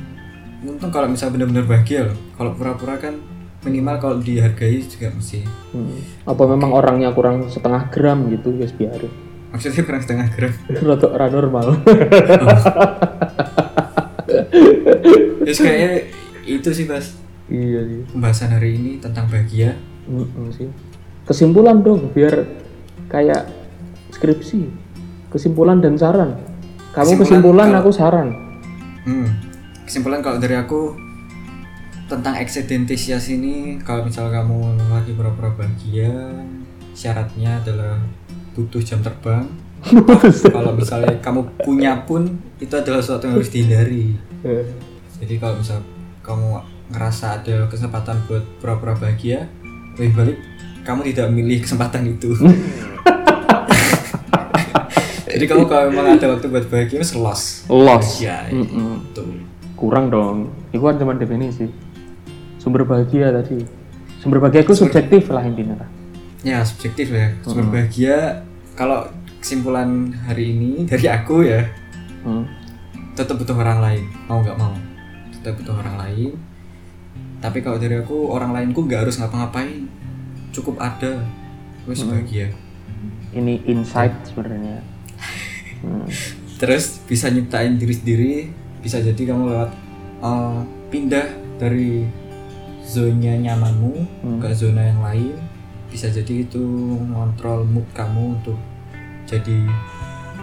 untung 0.64 0.88
kalau 0.88 1.04
misalnya 1.04 1.36
benar-benar 1.36 1.64
bahagia 1.64 2.08
loh 2.08 2.16
kalau 2.32 2.56
pura-pura 2.56 2.96
kan 2.96 3.16
minimal 3.60 3.96
kalau 3.96 4.16
dihargai 4.20 4.80
juga 4.80 5.08
mesti 5.08 5.44
Hmm. 5.72 6.00
Apa 6.24 6.44
memang 6.44 6.72
orangnya 6.72 7.12
kurang 7.12 7.48
setengah 7.48 7.88
gram 7.88 8.28
gitu, 8.28 8.52
guys 8.54 8.72
biarin. 8.72 9.08
Maksudnya 9.54 9.80
kurang 9.80 10.02
setengah 10.02 10.26
gram 10.28 10.52
Rada 10.82 11.06
ora 11.08 11.26
normal. 11.30 11.66
terus 15.40 15.58
kayaknya 15.58 15.92
itu 16.44 16.68
sih 16.70 16.84
Bas 16.84 17.14
iya 17.46 17.80
sih. 17.82 18.00
pembahasan 18.10 18.50
hari 18.50 18.74
ini 18.74 18.90
tentang 18.98 19.28
bahagia 19.28 19.76
Mm-mm 20.04 20.50
sih. 20.50 20.68
Kesimpulan 21.24 21.80
dong, 21.80 22.12
biar 22.12 22.44
kayak 23.06 23.48
skripsi. 24.10 24.68
Kesimpulan 25.30 25.80
dan 25.80 25.96
saran. 25.96 26.36
Kamu 26.92 27.16
Kesimpulan 27.16 27.24
kesimpulan, 27.24 27.66
kalau- 27.66 27.80
aku 27.80 27.90
saran. 27.90 28.28
Hmm. 29.04 29.28
Kesimpulan 29.82 30.20
kalau 30.20 30.36
dari 30.36 30.52
aku 30.54 30.92
tentang 32.04 32.36
excidentesias 32.36 33.32
ini 33.32 33.80
kalau 33.80 34.04
misal 34.04 34.28
kamu 34.28 34.76
lagi 34.86 35.12
pura-pura 35.12 35.48
bahagia 35.50 36.12
syaratnya 36.92 37.56
adalah 37.58 37.96
butuh 38.54 38.80
jam 38.80 38.98
terbang 38.98 39.44
kalau 40.48 40.72
misalnya 40.72 41.12
kamu 41.18 41.44
punya 41.60 41.92
pun 42.02 42.24
itu 42.56 42.72
adalah 42.72 42.98
sesuatu 42.98 43.26
yang 43.26 43.34
harus 43.36 43.50
dihindari 43.50 44.14
Eh, 44.40 44.64
jadi 45.18 45.34
kalau 45.36 45.56
misal 45.56 45.80
kamu 46.20 46.60
ngerasa 46.88 47.40
ada 47.40 47.64
kesempatan 47.66 48.16
buat 48.24 48.40
pura-pura 48.60 48.94
bahagia 48.94 49.48
lebih 49.96 50.12
baik 50.14 50.36
kamu 50.84 51.00
tidak 51.08 51.24
memilih 51.28 51.58
kesempatan 51.60 52.00
itu 52.06 52.32
jadi 55.26 55.44
kamu 55.44 55.62
kalau 55.64 55.84
memang 55.90 56.14
ada 56.14 56.26
waktu 56.30 56.46
buat 56.46 56.64
bahagia 56.68 57.00
wes 57.00 57.12
lost 57.12 57.66
Lost. 57.66 58.20
ya 58.20 58.46
itu 58.48 59.24
Kurang 59.74 60.06
dong. 60.06 60.54
Itu 60.70 60.86
kan 60.86 60.96
cuma 60.96 61.18
definisi. 61.18 61.66
Sumber 62.62 62.86
bahagia 62.86 63.34
tadi. 63.34 63.58
Sumber 64.22 64.38
bahagia 64.38 64.62
itu 64.62 64.72
subjektif 64.72 65.26
lah 65.28 65.42
intinya. 65.42 65.74
Ya 66.44 66.60
subjektif 66.60 67.08
ya. 67.10 67.32
Sumber 67.42 67.66
bahagia 67.72 68.44
kalau 68.76 69.08
kesimpulan 69.40 70.12
hari 70.24 70.52
ini 70.52 70.84
dari 70.84 71.08
aku 71.08 71.44
ya 71.44 71.64
Hmm. 72.24 72.48
tetap 73.12 73.36
butuh 73.36 73.52
orang 73.54 73.80
lain. 73.80 74.04
Mau 74.24 74.40
nggak 74.40 74.56
mau 74.56 74.72
tetap 75.30 75.60
butuh 75.60 75.76
orang 75.76 75.96
lain. 75.98 76.32
Tapi 77.40 77.60
kalau 77.60 77.76
dari 77.76 77.96
aku 77.96 78.32
orang 78.32 78.52
lainku 78.52 78.84
nggak 78.84 79.04
harus 79.04 79.20
ngapa-ngapain. 79.20 79.84
Cukup 80.52 80.80
ada. 80.80 81.20
Wes 81.84 82.00
bahagia. 82.00 82.48
Ini 83.32 83.60
insight 83.66 84.12
sebenarnya. 84.24 84.80
Hmm. 85.84 86.08
terus 86.54 86.96
bisa 87.04 87.28
nyiptain 87.28 87.76
diri 87.76 87.92
sendiri. 87.92 88.34
Bisa 88.80 89.00
jadi 89.00 89.20
kamu 89.28 89.52
lewat 89.52 89.70
eh, 90.22 90.58
pindah 90.88 91.28
dari 91.60 92.08
zona 92.80 93.36
nyamanmu 93.36 93.92
Hmm. 94.24 94.40
ke 94.40 94.48
zona 94.50 94.80
yang 94.82 95.00
lain 95.00 95.36
bisa 95.94 96.10
jadi 96.10 96.42
itu 96.42 96.58
ngontrol 97.14 97.62
mood 97.70 97.86
kamu 97.94 98.34
untuk 98.34 98.58
jadi 99.30 99.62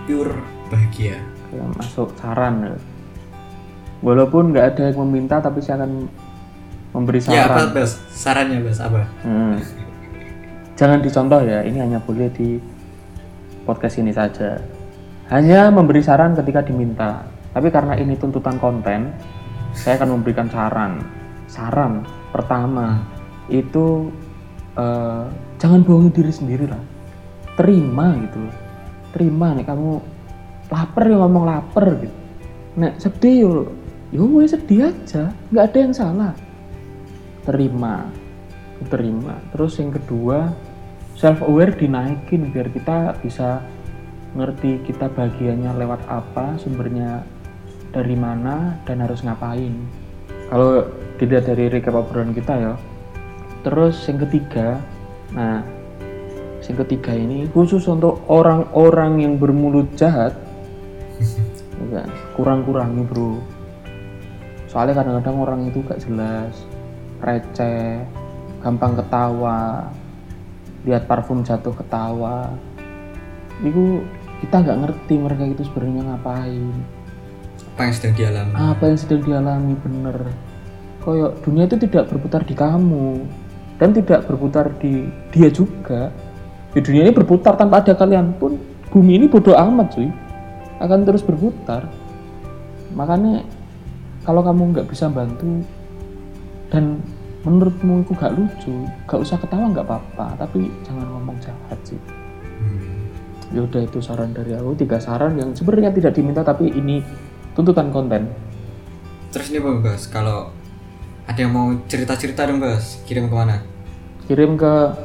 pure 0.08 0.32
bahagia. 0.72 1.20
Kayak 1.52 1.68
masuk 1.76 2.16
saran. 2.16 2.56
Ya. 2.64 2.76
walaupun 4.02 4.50
nggak 4.50 4.66
ada 4.74 4.84
yang 4.90 5.04
meminta 5.06 5.38
tapi 5.44 5.62
saya 5.62 5.84
akan 5.84 6.08
memberi 6.96 7.20
ya 7.28 7.44
apa 7.46 7.68
saran. 7.68 7.68
Bas? 7.76 7.92
Sarannya 8.16 8.60
bas 8.64 8.80
apa? 8.80 9.04
Hmm. 9.28 9.60
jangan 10.80 10.98
dicontoh 11.04 11.46
ya 11.46 11.62
ini 11.62 11.78
hanya 11.78 12.00
boleh 12.02 12.32
di 12.32 12.58
podcast 13.68 14.00
ini 14.00 14.16
saja. 14.16 14.56
Hanya 15.28 15.68
memberi 15.68 16.00
saran 16.00 16.34
ketika 16.34 16.64
diminta. 16.64 17.28
Tapi 17.52 17.68
karena 17.68 18.00
ini 18.00 18.16
tuntutan 18.16 18.56
konten 18.56 19.12
saya 19.76 20.00
akan 20.00 20.16
memberikan 20.16 20.48
saran. 20.48 21.04
Saran 21.52 22.08
pertama 22.32 23.04
itu 23.52 24.10
eh, 24.82 25.24
jangan 25.62 25.86
bohongi 25.86 26.12
diri 26.12 26.34
sendiri 26.34 26.66
lah. 26.66 26.82
Terima 27.56 28.18
gitu 28.18 28.40
loh. 28.42 28.58
terima 29.12 29.52
nih 29.52 29.68
kamu 29.68 30.00
lapar 30.72 31.04
ya 31.04 31.20
ngomong 31.20 31.44
lapar 31.44 32.00
gitu. 32.00 32.16
Nek 32.80 32.96
sedih 32.96 33.36
yo 33.44 33.54
yo 34.16 34.24
wes 34.40 34.56
sedih 34.56 34.88
aja 34.88 35.36
nggak 35.52 35.66
ada 35.68 35.78
yang 35.78 35.94
salah. 35.94 36.34
Terima 37.44 38.08
terima 38.90 39.38
terus 39.54 39.78
yang 39.78 39.94
kedua 39.94 40.56
self 41.14 41.44
aware 41.46 41.76
dinaikin 41.76 42.50
biar 42.50 42.72
kita 42.74 43.14
bisa 43.22 43.62
ngerti 44.34 44.82
kita 44.88 45.12
bagiannya 45.12 45.76
lewat 45.76 46.02
apa 46.08 46.56
sumbernya 46.58 47.22
dari 47.92 48.16
mana 48.16 48.80
dan 48.88 49.04
harus 49.04 49.22
ngapain. 49.22 49.76
Kalau 50.48 50.88
dilihat 51.20 51.46
dari 51.52 51.68
recap 51.68 52.00
obrolan 52.00 52.32
kita 52.32 52.54
ya 52.58 52.74
terus 53.62 53.98
yang 54.10 54.20
ketiga 54.26 54.82
nah 55.32 55.64
yang 56.72 56.88
ketiga 56.88 57.12
ini 57.12 57.52
khusus 57.52 57.84
untuk 57.92 58.24
orang-orang 58.32 59.28
yang 59.28 59.34
bermulut 59.36 59.92
jahat. 60.00 60.32
Ya, 61.90 62.06
kurang-kurangi 62.38 63.04
bro. 63.10 63.42
Soalnya 64.70 65.02
kadang-kadang 65.02 65.36
orang 65.42 65.62
itu 65.66 65.82
gak 65.82 65.98
jelas 66.06 66.54
receh 67.20 68.06
gampang 68.62 68.94
ketawa 68.96 69.90
lihat 70.86 71.10
parfum 71.10 71.42
jatuh 71.42 71.74
ketawa. 71.74 72.54
Itu 73.66 74.06
kita 74.46 74.62
nggak 74.62 74.80
ngerti 74.88 75.14
mereka 75.18 75.44
itu 75.50 75.66
sebenarnya 75.66 76.14
ngapain. 76.14 76.70
Apa 77.74 77.82
yang 77.82 77.94
sedang 77.98 78.14
dialami? 78.14 78.54
Apa 78.54 78.84
yang 78.86 79.00
sedang 79.02 79.22
dialami 79.26 79.74
bener. 79.82 80.18
Koyok 81.02 81.32
dunia 81.42 81.66
itu 81.66 81.82
tidak 81.82 82.14
berputar 82.14 82.46
di 82.46 82.54
kamu 82.54 83.26
dan 83.82 83.98
tidak 83.98 84.30
berputar 84.30 84.70
di 84.78 85.10
dia 85.34 85.50
juga. 85.50 86.14
Di 86.70 86.86
dunia 86.86 87.10
ini 87.10 87.12
berputar 87.18 87.58
tanpa 87.58 87.82
ada 87.82 87.98
kalian 87.98 88.38
pun 88.38 88.62
bumi 88.94 89.18
ini 89.18 89.26
bodoh 89.26 89.58
amat 89.58 89.98
cuy. 89.98 90.14
Akan 90.78 91.02
terus 91.02 91.26
berputar. 91.26 91.90
Makanya 92.94 93.42
kalau 94.22 94.46
kamu 94.46 94.78
nggak 94.78 94.86
bisa 94.86 95.10
bantu 95.10 95.66
dan 96.70 97.02
menurutmu 97.42 98.06
itu 98.06 98.14
gak 98.14 98.38
lucu 98.38 98.86
gak 99.10 99.18
usah 99.18 99.42
ketawa 99.42 99.74
nggak 99.74 99.90
apa-apa. 99.90 100.46
Tapi 100.46 100.70
jangan 100.86 101.10
ngomong 101.18 101.42
jahat 101.42 101.82
sih 101.82 101.98
Hmm. 102.62 103.10
ya 103.50 103.66
udah 103.66 103.82
itu 103.82 103.98
saran 104.06 104.38
dari 104.38 104.54
aku. 104.54 104.78
Tiga 104.78 105.02
saran 105.02 105.34
yang 105.34 105.58
sebenarnya 105.58 105.90
tidak 105.90 106.14
diminta 106.14 106.46
tapi 106.46 106.70
ini 106.70 107.02
tuntutan 107.58 107.90
konten. 107.90 108.30
Terus 109.34 109.50
nih 109.50 109.66
bang 109.66 109.82
bas 109.82 110.06
kalau 110.06 110.54
ada 111.26 111.40
yang 111.42 111.50
mau 111.50 111.74
cerita-cerita 111.90 112.46
dong 112.46 112.62
bas 112.62 113.02
kirim 113.10 113.26
ke 113.26 113.34
mana 113.34 113.71
kirim 114.32 114.56
ke 114.56 114.96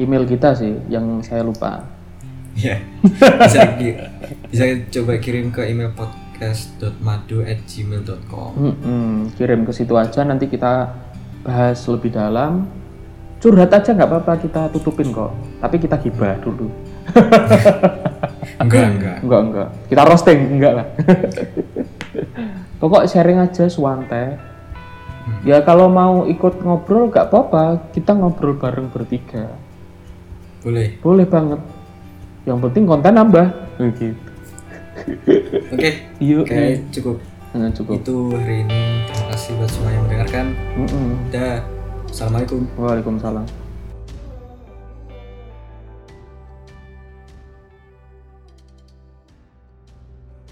email 0.00 0.24
kita 0.24 0.56
sih 0.56 0.72
yang 0.88 1.20
saya 1.20 1.44
lupa. 1.44 1.84
Ya 2.56 2.80
bisa 3.44 3.76
bisa 4.48 4.64
coba 4.88 5.20
kirim 5.20 5.52
ke 5.52 5.68
email 5.68 5.92
podcast.madu@gmail.com 5.92 8.50
Mm-mm, 8.56 9.36
kirim 9.36 9.68
ke 9.68 9.72
situ 9.76 9.92
aja 10.00 10.24
nanti 10.24 10.48
kita 10.48 10.96
bahas 11.44 11.76
lebih 11.92 12.16
dalam. 12.16 12.64
Curhat 13.44 13.68
aja 13.68 13.92
nggak 13.92 14.08
apa-apa 14.08 14.40
kita 14.40 14.72
tutupin 14.72 15.12
kok. 15.12 15.36
Tapi 15.60 15.76
kita 15.76 16.00
gibah 16.00 16.40
dulu. 16.40 16.72
Enggak 18.64 18.96
enggak. 18.96 19.16
Enggak 19.28 19.40
enggak. 19.44 19.68
Kita 19.92 20.08
roasting 20.08 20.56
enggak 20.56 20.80
lah. 20.80 20.88
Pokok 22.80 23.04
sharing 23.04 23.44
aja 23.44 23.68
suante 23.68 24.49
ya 25.46 25.62
kalau 25.64 25.90
mau 25.90 26.24
ikut 26.26 26.62
ngobrol 26.62 27.08
nggak 27.10 27.30
apa-apa. 27.30 27.92
Kita 27.94 28.16
ngobrol 28.16 28.56
bareng 28.56 28.88
bertiga. 28.92 29.52
Boleh. 30.60 30.96
Boleh 31.00 31.26
banget. 31.26 31.60
Yang 32.44 32.58
penting 32.68 32.84
konten 32.88 33.14
nambah. 33.16 33.46
Gitu 33.80 34.30
oke. 35.72 35.90
Yuk. 36.20 36.44
Kayak 36.46 36.84
cukup. 36.92 37.16
Nah, 37.50 37.70
cukup. 37.74 37.98
Itu 38.04 38.16
hari 38.36 38.62
ini. 38.62 38.80
Terima 39.10 39.24
kasih 39.34 39.50
buat 39.58 39.70
semua 39.70 39.90
yang 39.90 40.02
mendengarkan. 40.06 40.46
Mm-mm. 40.78 41.08
dah. 41.34 41.58
Assalamualaikum. 42.06 42.66
Waalaikumsalam 42.78 43.59